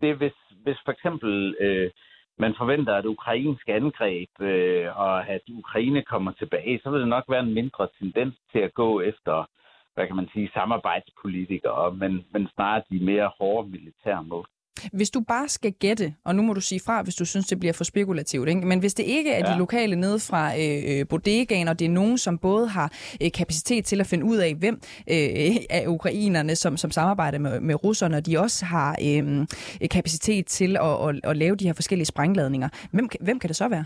det 0.02 0.16
hvis, 0.16 0.34
hvis 0.64 0.78
for 0.86 0.92
eksempel 0.92 1.56
øh, 1.60 1.92
man 2.38 2.56
forventer 2.58 2.94
et 2.98 3.06
ukrainsk 3.06 3.70
angreb, 3.70 4.30
øh, 4.42 4.98
og 4.98 5.28
at 5.28 5.42
Ukraine 5.52 6.02
kommer 6.02 6.32
tilbage, 6.32 6.80
så 6.84 6.90
vil 6.90 7.00
det 7.00 7.08
nok 7.08 7.24
være 7.30 7.44
en 7.44 7.54
mindre 7.54 7.88
tendens 8.00 8.36
til 8.52 8.60
at 8.60 8.74
gå 8.74 9.02
efter, 9.02 9.50
hvad 9.94 10.08
kan 10.08 10.16
man 10.16 10.30
sige, 10.34 10.52
samarbejdspolitikere, 10.54 11.96
men, 11.96 12.26
men 12.32 12.48
snarere 12.48 12.84
de 12.92 13.06
mere 13.06 13.32
hårde 13.40 13.70
militære 13.70 14.24
mål. 14.24 14.48
Hvis 14.94 15.10
du 15.12 15.20
bare 15.28 15.48
skal 15.48 15.72
gætte, 15.72 16.14
og 16.26 16.36
nu 16.36 16.42
må 16.42 16.54
du 16.54 16.62
sige 16.62 16.82
fra, 16.86 17.04
hvis 17.04 17.16
du 17.16 17.26
synes, 17.26 17.48
det 17.48 17.60
bliver 17.60 17.74
for 17.74 17.84
spekulativt, 17.84 18.50
ikke? 18.50 18.68
men 18.68 18.80
hvis 18.80 18.94
det 18.94 19.04
ikke 19.04 19.32
er 19.32 19.48
ja. 19.48 19.54
de 19.54 19.60
lokale 19.60 19.96
nede 19.96 20.20
fra 20.20 20.44
øh, 20.62 21.00
øh, 21.00 21.08
bodegaen, 21.10 21.68
og 21.68 21.80
det 21.80 21.86
er 21.86 21.90
nogen, 21.90 22.18
som 22.18 22.38
både 22.38 22.68
har 22.68 22.92
øh, 23.24 23.32
kapacitet 23.32 23.86
til 23.86 24.00
at 24.00 24.08
finde 24.08 24.26
ud 24.26 24.38
af, 24.38 24.56
hvem 24.56 24.76
øh, 25.10 25.56
af 25.70 25.84
ukrainerne, 25.88 26.56
som, 26.56 26.78
som 26.78 26.92
samarbejder 26.92 27.40
med, 27.40 27.60
med 27.60 27.84
russerne, 27.84 28.18
og 28.18 28.26
de 28.26 28.40
også 28.40 28.66
har 28.66 28.92
øh, 29.08 29.48
kapacitet 29.92 30.46
til 30.46 30.78
at, 30.78 31.10
at, 31.10 31.20
at 31.24 31.38
lave 31.38 31.56
de 31.56 31.66
her 31.66 31.74
forskellige 31.74 32.06
sprængladninger, 32.06 32.70
hvem, 32.92 33.10
hvem 33.22 33.40
kan 33.40 33.48
det 33.48 33.56
så 33.56 33.68
være? 33.70 33.86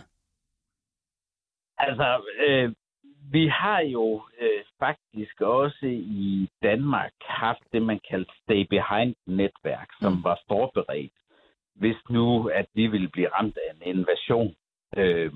Altså, 1.78 2.22
øh, 2.48 2.74
vi 3.32 3.48
har 3.48 3.80
jo 3.80 4.22
øh, 4.42 4.64
faktisk 4.80 5.42
også 5.42 5.86
i 6.22 6.50
Danmark 6.64 7.12
haft 7.22 7.64
det, 7.74 7.82
man 7.82 8.00
kaldte 8.10 8.32
stay 8.44 8.62
behind-netværk, 8.70 9.90
som 10.02 10.14
mm. 10.14 10.24
var 10.24 10.40
forberedt, 10.48 11.14
hvis 11.76 11.98
nu, 12.10 12.48
at 12.48 12.66
vi 12.74 12.88
ville 12.88 13.10
blive 13.10 13.28
ramt 13.28 13.58
af 13.58 13.74
en 13.74 13.98
invasion. 13.98 14.56
Øh, 14.98 15.32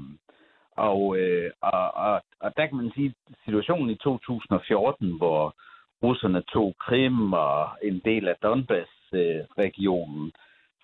og, 0.72 1.18
øh, 1.18 1.52
og, 1.62 1.94
og, 1.94 2.22
og 2.40 2.58
der 2.58 2.66
kan 2.66 2.78
man 2.78 2.92
sige, 2.96 3.14
at 3.30 3.36
situationen 3.46 3.90
i 3.90 3.96
2014, 3.96 5.18
hvor 5.18 5.56
russerne 6.04 6.42
tog 6.42 6.76
Krim 6.80 7.34
og 7.34 7.70
en 7.84 8.02
del 8.06 8.28
af 8.28 8.36
Donbass-regionen, 8.44 10.26
øh, 10.26 10.32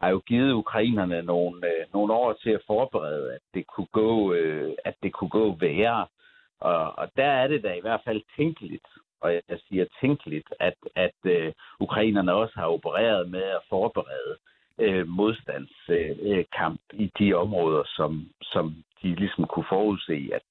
har 0.02 0.10
jo 0.10 0.20
givet 0.20 0.52
ukrainerne 0.52 1.22
nogle, 1.22 1.68
øh, 1.68 1.86
nogle 1.94 2.14
år 2.14 2.34
til 2.34 2.50
at 2.50 2.62
forberede, 2.68 3.34
at 3.34 3.42
det 3.54 3.68
kunne 3.68 3.92
gå, 3.92 4.34
øh, 4.34 4.74
at 4.86 4.96
det 5.04 5.14
kunne 5.14 5.30
gå 5.30 5.56
værre. 5.60 6.08
Og, 6.60 6.98
og 6.98 7.08
der 7.16 7.26
er 7.42 7.48
det 7.48 7.64
da 7.64 7.74
i 7.74 7.82
hvert 7.82 8.02
fald 8.06 8.22
tænkeligt, 8.38 8.88
og 9.22 9.34
jeg 9.34 9.60
siger 9.68 9.86
tænkeligt, 10.02 10.54
at, 10.60 10.76
at 10.96 11.20
øh, 11.26 11.54
ukrainerne 11.80 12.34
også 12.34 12.54
har 12.56 12.68
opereret 12.68 13.30
med 13.30 13.44
at 13.44 13.62
forberede 13.70 14.34
øh, 14.80 15.08
modstandskamp 15.08 16.82
øh, 16.94 17.00
i 17.00 17.12
de 17.20 17.34
områder, 17.34 17.84
som, 17.86 18.30
som 18.42 18.76
de 19.02 19.16
ligesom 19.16 19.46
kunne 19.46 19.66
forudse, 19.70 20.30
at 20.34 20.42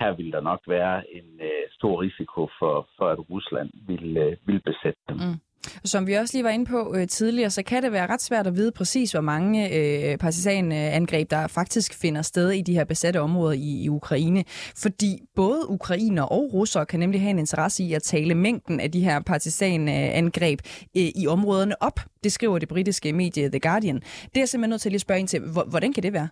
her 0.00 0.12
ville 0.12 0.32
der 0.32 0.40
nok 0.40 0.60
være 0.66 1.14
en 1.14 1.40
øh, 1.40 1.64
stor 1.70 2.02
risiko 2.02 2.48
for, 2.58 2.88
for, 2.96 3.08
at 3.08 3.30
Rusland 3.30 3.70
ville, 3.86 4.24
øh, 4.24 4.36
ville 4.46 4.60
besætte 4.60 5.00
dem. 5.08 5.16
Mm. 5.16 5.40
Som 5.84 6.06
vi 6.06 6.14
også 6.14 6.36
lige 6.36 6.44
var 6.44 6.50
inde 6.50 6.66
på 6.66 6.94
øh, 6.96 7.06
tidligere, 7.06 7.50
så 7.50 7.62
kan 7.62 7.82
det 7.82 7.92
være 7.92 8.06
ret 8.06 8.22
svært 8.22 8.46
at 8.46 8.54
vide 8.56 8.72
præcis, 8.72 9.12
hvor 9.12 9.20
mange 9.20 9.58
øh, 9.76 10.18
partisanangreb, 10.18 11.30
der 11.30 11.46
faktisk 11.46 12.00
finder 12.02 12.22
sted 12.22 12.50
i 12.50 12.62
de 12.62 12.74
her 12.74 12.84
besatte 12.84 13.20
områder 13.20 13.52
i, 13.52 13.84
i 13.84 13.88
Ukraine. 13.88 14.44
Fordi 14.82 15.12
både 15.36 15.60
ukrainer 15.68 16.22
og 16.22 16.50
russere 16.54 16.86
kan 16.86 17.00
nemlig 17.00 17.20
have 17.20 17.30
en 17.30 17.38
interesse 17.38 17.84
i 17.84 17.92
at 17.92 18.02
tale 18.02 18.34
mængden 18.34 18.80
af 18.80 18.90
de 18.92 19.00
her 19.00 19.20
partisanangreb 19.26 20.58
øh, 20.96 21.02
i 21.22 21.26
områderne 21.26 21.74
op. 21.82 22.00
Det 22.24 22.32
skriver 22.32 22.58
det 22.58 22.68
britiske 22.68 23.12
medie 23.12 23.48
The 23.50 23.60
Guardian. 23.60 23.96
Det 24.00 24.36
er 24.36 24.40
jeg 24.40 24.48
simpelthen 24.48 24.70
nødt 24.70 24.80
til 24.80 24.94
at 24.94 25.00
spørge 25.00 25.20
ind 25.20 25.28
til. 25.28 25.40
Hvordan 25.70 25.92
kan 25.92 26.02
det 26.02 26.12
være? 26.12 26.28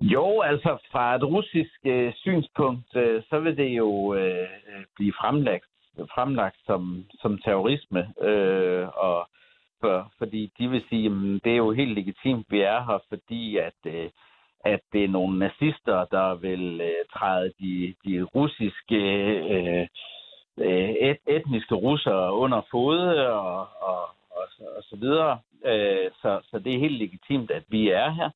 Jo, 0.00 0.40
altså 0.40 0.78
fra 0.92 1.16
et 1.16 1.22
russisk 1.22 1.78
øh, 1.86 2.12
synspunkt, 2.16 2.96
øh, 2.96 3.22
så 3.28 3.40
vil 3.40 3.56
det 3.56 3.68
jo 3.68 4.14
øh, 4.14 4.48
øh 4.68 4.84
blive 4.96 5.12
fremlagt 5.20 5.64
fremlagt 6.14 6.56
som, 6.66 7.04
som 7.20 7.38
terrorisme, 7.38 8.12
øh, 8.20 8.88
og 8.88 9.28
for, 9.80 10.12
fordi 10.18 10.52
de 10.58 10.68
vil 10.68 10.84
sige, 10.88 11.06
at 11.06 11.44
det 11.44 11.52
er 11.52 11.56
jo 11.56 11.72
helt 11.72 11.94
legitimt, 11.94 12.46
vi 12.50 12.60
er 12.60 12.80
her, 12.84 12.98
fordi 13.08 13.56
at, 13.56 13.80
øh, 13.84 14.10
at 14.64 14.80
det 14.92 15.04
er 15.04 15.08
nogle 15.08 15.38
nazister, 15.38 16.04
der 16.04 16.34
vil 16.34 16.80
øh, 16.80 17.04
træde 17.14 17.52
de, 17.60 17.94
de 18.04 18.22
russiske 18.22 19.00
øh, 19.54 19.86
øh 20.58 20.90
et, 20.90 21.18
etniske 21.26 21.74
russere 21.74 22.34
under 22.34 22.62
fod 22.70 22.98
og, 23.16 23.58
og, 23.80 24.02
og, 24.30 24.46
og 24.76 24.82
så 24.82 24.96
videre. 24.96 25.38
Øh, 25.64 26.10
så, 26.22 26.40
så 26.50 26.58
det 26.58 26.74
er 26.74 26.78
helt 26.78 26.98
legitimt, 26.98 27.50
at 27.50 27.64
vi 27.68 27.88
er 27.88 28.10
her. 28.10 28.30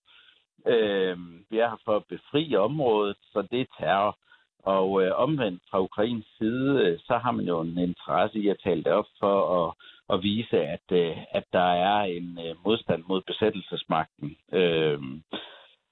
Øh, 0.66 1.18
vi 1.51 1.59
er 1.59 1.68
her 1.68 1.81
for 1.85 1.96
at 1.96 2.05
befri 2.09 2.57
området, 2.57 3.16
så 3.33 3.42
det 3.51 3.61
er 3.61 3.77
terror. 3.79 4.16
Og 4.62 5.03
øh, 5.03 5.12
omvendt 5.14 5.62
fra 5.70 5.81
Ukrains 5.81 6.27
side, 6.38 6.81
øh, 6.85 6.99
så 6.99 7.18
har 7.18 7.31
man 7.31 7.44
jo 7.44 7.61
en 7.61 7.79
interesse 7.79 8.38
i 8.38 8.49
at 8.49 8.61
tale 8.64 8.83
det 8.85 8.92
op 8.92 9.07
for 9.20 9.37
at, 9.61 9.75
at 10.12 10.23
vise, 10.23 10.59
at, 10.61 10.87
øh, 10.92 11.16
at 11.31 11.44
der 11.53 11.70
er 11.90 12.01
en 12.03 12.38
øh, 12.46 12.55
modstand 12.64 13.05
mod 13.09 13.20
besættelsesmagten. 13.27 14.37
Øh, 14.53 14.99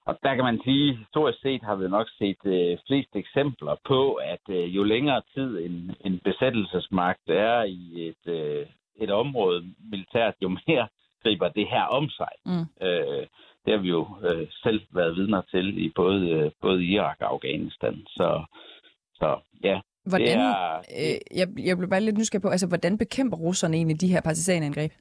og 0.08 0.18
der 0.22 0.34
kan 0.34 0.44
man 0.44 0.60
sige, 0.64 0.96
historisk 0.96 1.40
set 1.42 1.62
har 1.62 1.76
vi 1.76 1.88
nok 1.88 2.08
set 2.18 2.42
øh, 2.44 2.78
flest 2.86 3.16
eksempler 3.16 3.76
på, 3.86 4.14
at 4.14 4.44
øh, 4.48 4.76
jo 4.76 4.82
længere 4.82 5.22
tid 5.34 5.58
en, 5.58 5.94
en 6.00 6.18
besættelsesmagt 6.24 7.28
er 7.28 7.62
i 7.62 8.08
et, 8.08 8.32
øh, 8.32 8.66
et 8.96 9.10
område 9.10 9.64
militært, 9.90 10.34
jo 10.42 10.48
mere 10.48 10.88
griber 11.22 11.48
det 11.48 11.68
her 11.68 11.82
om 11.82 12.08
sig. 12.08 12.32
Mm. 12.46 12.86
Øh, 12.86 13.26
det 13.64 13.72
har 13.74 13.80
vi 13.80 13.88
jo 13.88 14.06
øh, 14.22 14.46
selv 14.62 14.80
været 14.90 15.16
vidner 15.16 15.42
til 15.50 15.84
i 15.84 15.92
både, 15.94 16.30
øh, 16.30 16.50
både 16.60 16.84
Irak 16.84 17.16
og 17.20 17.32
Afghanistan. 17.32 18.02
Så, 18.06 18.44
så 19.14 19.40
ja, 19.64 19.80
Hvordan, 20.10 20.38
er, 20.38 20.78
øh, 20.78 21.38
jeg, 21.38 21.46
jeg 21.66 21.76
blev 21.78 21.90
bare 21.90 22.00
lidt 22.00 22.18
nysgerrig 22.18 22.42
på, 22.42 22.48
altså 22.48 22.68
hvordan 22.68 22.98
bekæmper 22.98 23.36
russerne 23.36 23.76
egentlig 23.76 24.00
de 24.00 24.12
her 24.14 24.20
partisanangreb? 24.20 24.92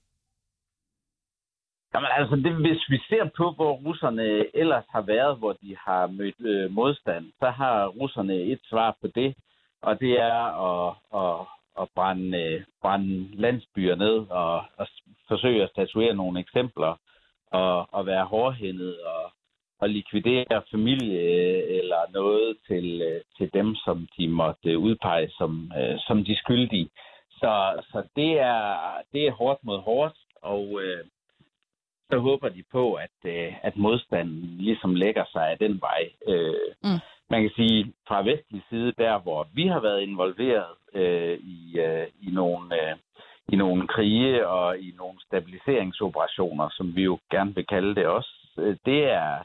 Jamen 1.94 2.10
altså, 2.18 2.36
det, 2.36 2.54
hvis 2.56 2.90
vi 2.90 2.98
ser 3.10 3.30
på, 3.38 3.52
hvor 3.52 3.74
russerne 3.86 4.46
ellers 4.54 4.86
har 4.90 5.02
været, 5.02 5.38
hvor 5.38 5.54
de 5.54 5.76
har 5.86 6.08
mødt 6.08 6.40
øh, 6.40 6.72
modstand, 6.72 7.26
så 7.40 7.50
har 7.50 7.88
russerne 7.88 8.36
et 8.36 8.60
svar 8.70 8.98
på 9.02 9.08
det, 9.08 9.36
og 9.82 10.00
det 10.00 10.14
er 10.22 10.40
at, 10.70 10.96
at, 11.22 11.48
at 11.82 11.88
brænde, 11.96 12.38
øh, 12.44 12.64
brænde 12.82 13.42
landsbyer 13.42 13.96
ned 13.96 14.18
og, 14.30 14.56
og 14.78 14.88
forsøge 15.28 15.64
at 15.64 15.70
statuere 15.70 16.14
nogle 16.16 16.40
eksempler 16.40 17.00
og, 17.52 17.94
og 17.94 18.06
være 18.06 18.26
hårdhændet 18.26 19.00
og, 19.02 19.32
og 19.80 19.90
likvidere 19.90 20.62
familie 20.72 21.20
eller 21.80 22.12
noget 22.14 22.58
til, 22.68 23.02
øh, 23.02 23.22
til 23.38 23.54
dem, 23.54 23.76
som 23.76 24.08
de 24.18 24.28
måtte 24.28 24.78
udpege 24.78 25.30
som, 25.30 25.72
øh, 25.80 25.96
som 26.08 26.26
de 26.26 26.38
skyldige. 26.38 26.90
Så, 27.32 27.82
så 27.92 28.04
det, 28.16 28.40
er, 28.40 28.78
det 29.14 29.28
er 29.28 29.32
hårdt 29.32 29.64
mod 29.64 29.80
hårdt, 29.80 30.16
og 30.42 30.82
øh, 30.82 31.06
så 32.12 32.20
håber 32.20 32.50
de 32.50 32.64
på, 32.72 32.94
at, 32.94 33.18
øh, 33.26 33.54
at 33.64 33.78
modstanden 33.78 34.58
ligesom 34.58 34.96
lægger 34.96 35.26
sig 35.32 35.52
af 35.52 35.58
den 35.58 35.82
vej. 35.82 36.10
Øh, 36.28 36.74
mm. 36.84 37.00
Man 37.30 37.42
kan 37.42 37.52
sige, 37.56 37.94
fra 38.08 38.24
vestlig 38.24 38.62
side, 38.70 38.94
der 38.98 39.20
hvor 39.20 39.48
vi 39.54 39.68
har 39.68 39.80
været 39.80 40.02
involveret 40.02 40.74
øh, 40.94 41.40
i, 41.40 41.80
øh, 41.80 42.08
i 42.22 42.32
nogle... 42.32 42.90
Øh, 42.90 42.98
i 43.48 43.56
nogle 43.56 43.88
krige 43.88 44.48
og 44.48 44.80
i 44.80 44.94
nogle 44.98 45.22
stabiliseringsoperationer, 45.22 46.70
som 46.72 46.96
vi 46.96 47.04
jo 47.04 47.20
gerne 47.32 47.56
vil 47.56 47.68
kalde 47.68 47.96
det 47.96 48.08
også. 48.08 48.30
Øh, 48.58 48.78
det 48.86 49.04
er, 49.12 49.44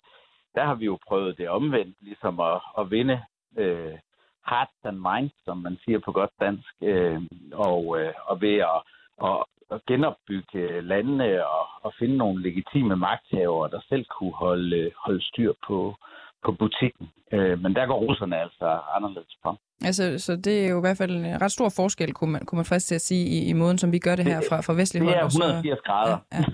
der 0.54 0.64
har 0.64 0.74
vi 0.74 0.84
jo 0.84 0.98
prøvet 1.08 1.38
det 1.38 1.48
omvendt, 1.48 1.96
ligesom 2.00 2.40
at, 2.40 2.60
at 2.78 2.90
vinde 2.90 3.22
øh, 3.58 3.98
hearts 4.46 4.84
and 4.84 4.98
minds, 4.98 5.32
som 5.44 5.58
man 5.58 5.78
siger 5.84 5.98
på 5.98 6.12
godt 6.12 6.30
dansk, 6.40 6.74
øh, 6.82 7.22
og, 7.52 8.00
øh, 8.00 8.12
og 8.26 8.40
ved 8.40 8.56
at, 8.56 8.80
at, 9.24 9.44
at 9.70 9.80
genopbygge 9.86 10.80
landene 10.80 11.46
og, 11.46 11.66
og 11.82 11.92
finde 11.98 12.16
nogle 12.16 12.42
legitime 12.42 12.96
magthavere, 12.96 13.70
der 13.70 13.80
selv 13.88 14.04
kunne 14.04 14.34
holde, 14.34 14.90
holde 14.96 15.22
styr 15.22 15.52
på, 15.66 15.96
på 16.44 16.52
butikken. 16.52 17.08
Øh, 17.32 17.58
men 17.62 17.74
der 17.74 17.86
går 17.86 17.98
russerne 17.98 18.40
altså 18.40 18.80
anderledes 18.96 19.36
på. 19.44 19.56
Altså, 19.84 20.18
så 20.18 20.36
det 20.36 20.64
er 20.64 20.68
jo 20.68 20.78
i 20.78 20.80
hvert 20.80 20.96
fald 20.96 21.10
en 21.10 21.40
ret 21.42 21.52
stor 21.52 21.68
forskel, 21.76 22.12
kunne 22.12 22.32
man, 22.32 22.44
kunne 22.46 22.56
man 22.56 22.64
faktisk 22.64 22.88
til 22.88 22.94
at 22.94 23.00
sige, 23.00 23.26
i, 23.26 23.48
i 23.50 23.52
måden, 23.52 23.78
som 23.78 23.92
vi 23.92 23.98
gør 23.98 24.16
det 24.16 24.24
her 24.24 24.40
fra, 24.48 24.60
fra 24.60 24.72
vestlig 24.72 25.02
hold. 25.02 25.14
Det 25.14 25.20
er 25.20 25.26
180 25.26 25.80
grader. 25.80 26.18
Ja, 26.32 26.44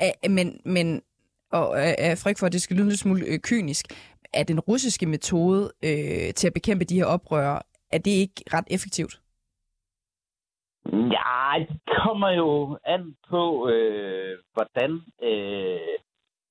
ja, 0.00 0.10
ja. 0.22 0.28
men, 0.36 0.60
men 0.64 1.02
og 1.52 1.76
er 1.78 2.20
frygt 2.24 2.38
for, 2.38 2.46
at 2.46 2.52
det 2.52 2.62
skal 2.62 2.76
lyde 2.76 2.82
en 2.82 2.88
lille 2.88 2.98
smule 2.98 3.24
øh, 3.26 3.38
kynisk, 3.38 3.86
er 4.34 4.44
den 4.44 4.60
russiske 4.60 5.06
metode 5.06 5.70
øh, 5.84 6.34
til 6.34 6.46
at 6.46 6.54
bekæmpe 6.54 6.84
de 6.84 6.94
her 6.94 7.04
oprør, 7.04 7.62
er 7.92 7.98
det 7.98 8.10
ikke 8.10 8.42
ret 8.54 8.68
effektivt? 8.70 9.20
Ja, 10.86 11.64
det 11.68 11.80
kommer 12.04 12.30
jo 12.30 12.78
an 12.84 13.16
på, 13.30 13.68
øh, 13.68 14.38
hvordan 14.54 14.90
øh, 15.22 15.94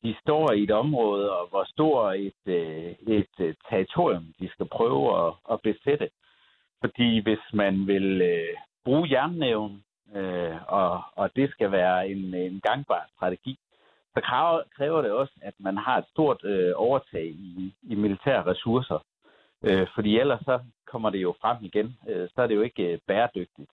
de 0.03 0.15
står 0.21 0.51
i 0.51 0.63
et 0.63 0.71
område, 0.71 1.31
og 1.39 1.47
hvor 1.49 1.63
stor 1.63 2.11
et, 2.11 2.43
øh, 2.45 2.91
et 3.07 3.35
øh, 3.39 3.55
territorium 3.69 4.33
de 4.39 4.49
skal 4.49 4.65
prøve 4.65 5.27
at, 5.27 5.33
at 5.51 5.61
besætte. 5.61 6.09
Fordi 6.81 7.19
hvis 7.19 7.43
man 7.53 7.87
vil 7.87 8.21
øh, 8.21 8.57
bruge 8.85 9.09
jernnæven, 9.11 9.83
øh, 10.15 10.55
og, 10.67 11.01
og 11.15 11.35
det 11.35 11.51
skal 11.51 11.71
være 11.71 12.09
en, 12.09 12.33
en 12.33 12.61
gangbar 12.63 13.05
strategi, 13.15 13.59
så 14.13 14.21
kræver, 14.21 14.61
kræver 14.77 15.01
det 15.01 15.11
også, 15.11 15.33
at 15.41 15.53
man 15.59 15.77
har 15.77 15.97
et 15.97 16.05
stort 16.11 16.43
øh, 16.43 16.73
overtag 16.75 17.25
i, 17.25 17.73
i 17.83 17.95
militære 17.95 18.45
ressourcer. 18.45 18.99
Øh, 19.63 19.87
fordi 19.95 20.19
ellers 20.19 20.39
så 20.39 20.59
kommer 20.87 21.09
det 21.09 21.21
jo 21.21 21.35
frem 21.41 21.57
igen. 21.61 21.97
Øh, 22.09 22.29
så 22.35 22.41
er 22.41 22.47
det 22.47 22.55
jo 22.55 22.61
ikke 22.61 22.83
øh, 22.83 22.99
bæredygtigt. 23.07 23.69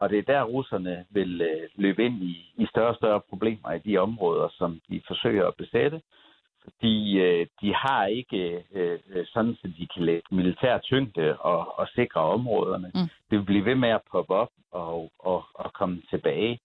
Og 0.00 0.10
det 0.10 0.18
er 0.18 0.32
der, 0.32 0.42
russerne 0.42 1.04
vil 1.10 1.40
øh, 1.40 1.68
løbe 1.76 2.04
ind 2.04 2.22
i, 2.22 2.52
i 2.56 2.66
større 2.66 2.88
og 2.88 2.96
større 2.96 3.20
problemer 3.28 3.72
i 3.72 3.78
de 3.78 3.98
områder, 3.98 4.48
som 4.58 4.80
de 4.90 5.00
forsøger 5.06 5.46
at 5.46 5.54
besætte. 5.54 6.00
Fordi 6.64 7.18
øh, 7.18 7.46
de 7.60 7.74
har 7.74 8.06
ikke 8.06 8.64
øh, 8.72 8.98
sådan, 9.32 9.56
at 9.64 9.70
de 9.78 9.86
kan 9.94 10.04
lægge 10.04 10.34
militær 10.34 10.78
tyngde 10.78 11.36
og, 11.38 11.78
og 11.78 11.88
sikre 11.94 12.20
områderne. 12.20 12.90
Mm. 12.94 13.08
Det 13.30 13.38
vil 13.38 13.44
blive 13.44 13.64
ved 13.64 13.74
med 13.74 13.88
at 13.88 14.00
poppe 14.10 14.34
op 14.34 14.50
og, 14.72 15.12
og, 15.18 15.44
og 15.54 15.72
komme 15.72 16.02
tilbage 16.10 16.60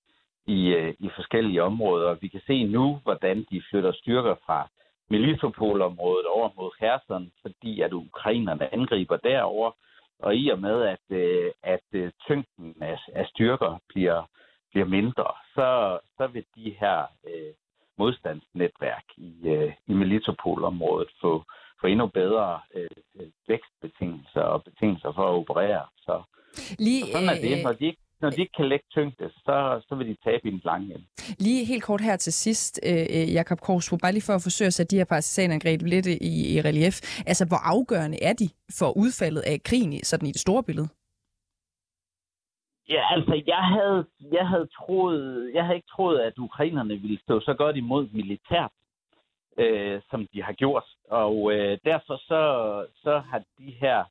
i, 0.47 0.67
øh, 0.67 0.93
i 0.99 1.09
forskellige 1.15 1.63
områder. 1.63 2.17
Vi 2.21 2.27
kan 2.27 2.41
se 2.47 2.63
nu, 2.63 2.99
hvordan 3.03 3.45
de 3.51 3.61
flytter 3.69 3.91
styrker 3.91 4.35
fra 4.45 4.69
Melitopol-området 5.09 6.25
over 6.25 6.49
mod 6.57 6.71
Kherson, 6.79 7.31
fordi 7.41 7.81
at 7.81 7.93
ukrainerne 7.93 8.73
angriber 8.73 9.17
derover 9.17 9.71
og 10.19 10.35
i 10.35 10.49
og 10.49 10.59
med, 10.59 10.81
at, 10.81 11.17
øh, 11.17 11.51
at 11.63 11.87
øh, 11.91 12.11
tyngden 12.27 12.75
af, 12.81 12.97
af 13.13 13.25
styrker 13.27 13.79
bliver, 13.89 14.29
bliver 14.71 14.85
mindre, 14.85 15.27
så, 15.55 15.99
så 16.17 16.27
vil 16.27 16.45
de 16.55 16.75
her 16.79 16.99
øh, 17.27 17.53
modstandsnetværk 17.97 19.03
i, 19.17 19.33
øh, 19.45 19.73
i 19.87 19.93
Melitopol-området 19.93 21.09
få, 21.21 21.43
få 21.81 21.87
endnu 21.87 22.07
bedre 22.07 22.59
øh, 22.75 22.89
vækstbetingelser 23.47 24.41
og 24.41 24.63
betingelser 24.63 25.11
for 25.13 25.23
at 25.27 25.35
operere. 25.41 25.85
Så, 25.97 26.23
Lige, 26.79 27.05
så 27.05 27.11
sådan 27.11 27.29
er 27.29 27.39
det. 27.41 27.63
Når 27.63 27.73
de 27.73 27.85
ikke 27.85 28.04
når 28.21 28.29
de 28.29 28.41
ikke 28.41 28.53
kan 28.57 28.69
lægge 28.69 28.85
tyngde, 28.91 29.29
så, 29.29 29.81
så 29.87 29.95
vil 29.95 30.07
de 30.07 30.17
tabe 30.23 30.47
i 30.47 30.51
den 30.51 30.61
lange 30.63 30.93
ende. 30.93 31.05
Lige 31.39 31.65
helt 31.65 31.83
kort 31.83 32.01
her 32.01 32.17
til 32.17 32.33
sidst, 32.33 32.79
øh, 32.89 33.05
øh 33.15 33.33
Jakob 33.33 33.59
Korsbo, 33.59 33.97
bare 33.97 34.11
lige 34.11 34.27
for 34.29 34.33
at 34.33 34.43
forsøge 34.43 34.67
at 34.67 34.73
sætte 34.73 34.91
de 34.91 34.97
her 34.97 35.05
partisanangreb 35.05 35.81
lidt 35.81 36.05
i, 36.05 36.55
i 36.55 36.61
relief. 36.61 36.95
Altså, 37.27 37.45
hvor 37.47 37.61
afgørende 37.73 38.23
er 38.23 38.33
de 38.33 38.47
for 38.79 38.97
udfaldet 38.97 39.41
af 39.41 39.63
krigen 39.63 40.03
sådan 40.03 40.27
i 40.27 40.31
det 40.31 40.41
store 40.41 40.63
billede? 40.63 40.87
Ja, 42.89 43.03
altså, 43.15 43.43
jeg 43.47 43.63
havde, 43.75 44.05
jeg 44.31 44.47
havde 44.47 44.67
troet, 44.79 45.51
jeg 45.53 45.63
havde 45.65 45.75
ikke 45.75 45.93
troet, 45.95 46.19
at 46.19 46.37
ukrainerne 46.37 46.95
ville 46.97 47.19
stå 47.19 47.39
så 47.39 47.53
godt 47.53 47.75
imod 47.77 48.07
militært, 48.13 48.71
øh, 49.57 50.01
som 50.09 50.27
de 50.33 50.43
har 50.43 50.53
gjort. 50.53 50.83
Og 51.09 51.53
øh, 51.53 51.77
derfor 51.85 52.15
så, 52.17 52.41
så 53.03 53.19
har 53.19 53.41
de 53.59 53.71
her 53.81 54.03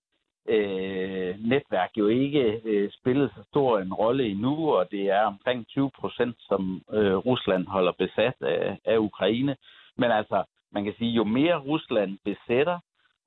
øh, 0.49 1.35
netværk 1.39 1.91
jo 1.97 2.07
ikke 2.09 2.61
øh, 2.65 2.91
spillet 2.91 3.31
så 3.37 3.43
stor 3.51 3.79
en 3.79 3.95
rolle 3.95 4.25
endnu, 4.27 4.75
og 4.75 4.91
det 4.91 5.11
er 5.11 5.23
omkring 5.23 5.67
20 5.67 5.91
procent, 6.01 6.37
som 6.41 6.83
øh, 6.93 7.17
Rusland 7.17 7.67
holder 7.67 7.93
besat 7.93 8.35
af, 8.41 8.79
af 8.85 8.99
Ukraine. 8.99 9.57
Men 9.97 10.11
altså, 10.11 10.45
man 10.73 10.85
kan 10.85 10.95
sige, 10.99 11.11
jo 11.11 11.25
mere 11.25 11.57
Rusland 11.59 12.19
besætter, 12.25 12.79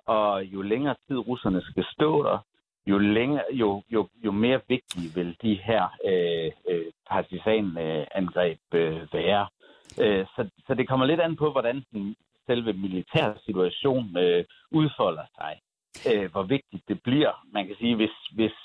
og 0.06 0.44
jo 0.44 0.62
længere 0.62 0.96
tid 1.08 1.18
russerne 1.18 1.62
skal 1.62 1.86
stå 1.94 2.24
der, 2.24 2.38
jo, 2.88 2.98
længere, 2.98 3.44
jo, 3.52 3.84
jo, 3.90 4.08
jo 4.26 4.32
mere 4.32 4.62
vigtige 4.68 5.10
vil 5.16 5.38
de 5.42 5.60
her 5.64 5.84
øh, 6.06 6.52
øh, 6.70 6.86
partisanangreb 7.10 8.60
øh, 8.74 9.14
være. 9.14 9.48
Øh, 10.02 10.26
så, 10.36 10.50
så 10.68 10.74
det 10.74 10.88
kommer 10.88 11.06
lidt 11.06 11.22
an 11.22 11.36
på, 11.36 11.52
hvordan 11.52 11.84
den 11.92 12.16
selve 12.46 12.74
militære 12.74 13.36
situation 13.46 14.18
øh, 14.18 14.46
udfolder 14.72 15.26
sig 15.36 15.60
øh, 16.10 16.32
hvor 16.32 16.43
vigtigt 16.43 16.84
det 16.88 17.02
bliver. 17.04 17.34
Man 17.54 17.67
kan 17.67 17.76
sige, 17.80 17.95
hvis, 17.95 18.15
hvis, 18.36 18.56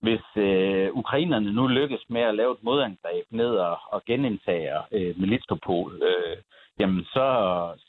hvis 0.00 0.24
øh, 0.36 0.88
ukrainerne 0.92 1.52
nu 1.52 1.66
lykkes 1.66 2.04
med 2.08 2.20
at 2.20 2.34
lave 2.34 2.52
et 2.52 2.62
modangreb 2.62 3.26
ned 3.30 3.52
og, 3.68 3.78
og 3.92 4.04
genindtage 4.04 4.72
øh, 4.92 5.20
Melitopol, 5.20 6.02
øh, 6.02 6.36
jamen 6.80 7.04
så, 7.04 7.26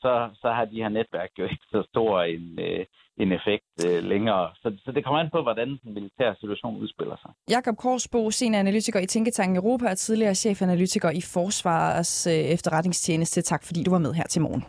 så, 0.01 0.29
så 0.41 0.47
har 0.51 0.65
de 0.65 0.81
her 0.83 0.89
netværk 0.89 1.29
jo 1.39 1.43
ikke 1.43 1.65
så 1.71 1.83
stor 1.91 2.21
en, 2.21 2.59
øh, 2.59 2.85
en 3.17 3.31
effekt 3.31 3.71
øh, 3.87 4.03
længere. 4.03 4.49
Så, 4.61 4.67
så 4.85 4.91
det 4.91 5.03
kommer 5.03 5.19
an 5.19 5.29
på, 5.29 5.41
hvordan 5.41 5.67
den 5.83 5.93
militære 5.93 6.35
situation 6.39 6.77
udspiller 6.81 7.15
sig. 7.21 7.31
Jakob 7.49 7.77
Korsbo, 7.77 8.31
senioranalytiker 8.31 8.99
i 8.99 9.05
Tænketanken 9.05 9.55
Europa 9.55 9.85
og 9.89 9.97
tidligere 9.97 10.35
chefanalytiker 10.35 11.09
i 11.09 11.21
Forsvarets 11.33 12.27
øh, 12.27 12.33
efterretningstjeneste. 12.33 13.41
Tak 13.41 13.63
fordi 13.65 13.83
du 13.83 13.91
var 13.91 13.99
med 13.99 14.13
her 14.13 14.23
til 14.23 14.41
morgen. 14.41 14.63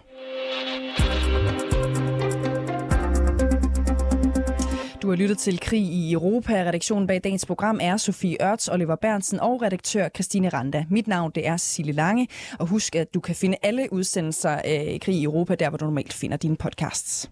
Du 5.09 5.12
har 5.12 5.16
lyttet 5.16 5.38
til 5.38 5.61
Krig 5.61 5.83
i 5.83 6.12
Europa. 6.12 6.53
Redaktionen 6.53 7.07
bag 7.07 7.21
dagens 7.25 7.47
program 7.47 7.79
er 7.83 7.97
Sofie 7.97 8.37
Ørts, 8.42 8.68
Oliver 8.68 8.97
Bernsen 8.97 9.40
og 9.40 9.62
redaktør 9.62 10.09
Christine 10.09 10.49
Randa. 10.49 10.85
Mit 10.90 11.07
navn 11.07 11.33
det 11.35 11.47
er 11.47 11.57
Cecilie 11.57 11.92
Lange, 11.92 12.29
og 12.59 12.66
husk 12.66 12.97
at 12.97 13.14
du 13.14 13.21
kan 13.21 13.35
finde 13.35 13.57
alle 13.62 13.92
udsendelser 13.92 14.53
øh, 14.53 14.61
af 14.64 14.99
Krig 15.03 15.14
i 15.14 15.25
Europa, 15.25 15.55
der 15.55 15.68
hvor 15.68 15.79
du 15.79 15.85
normalt 15.85 16.12
finder 16.12 16.37
dine 16.37 16.57
podcasts. 16.57 17.31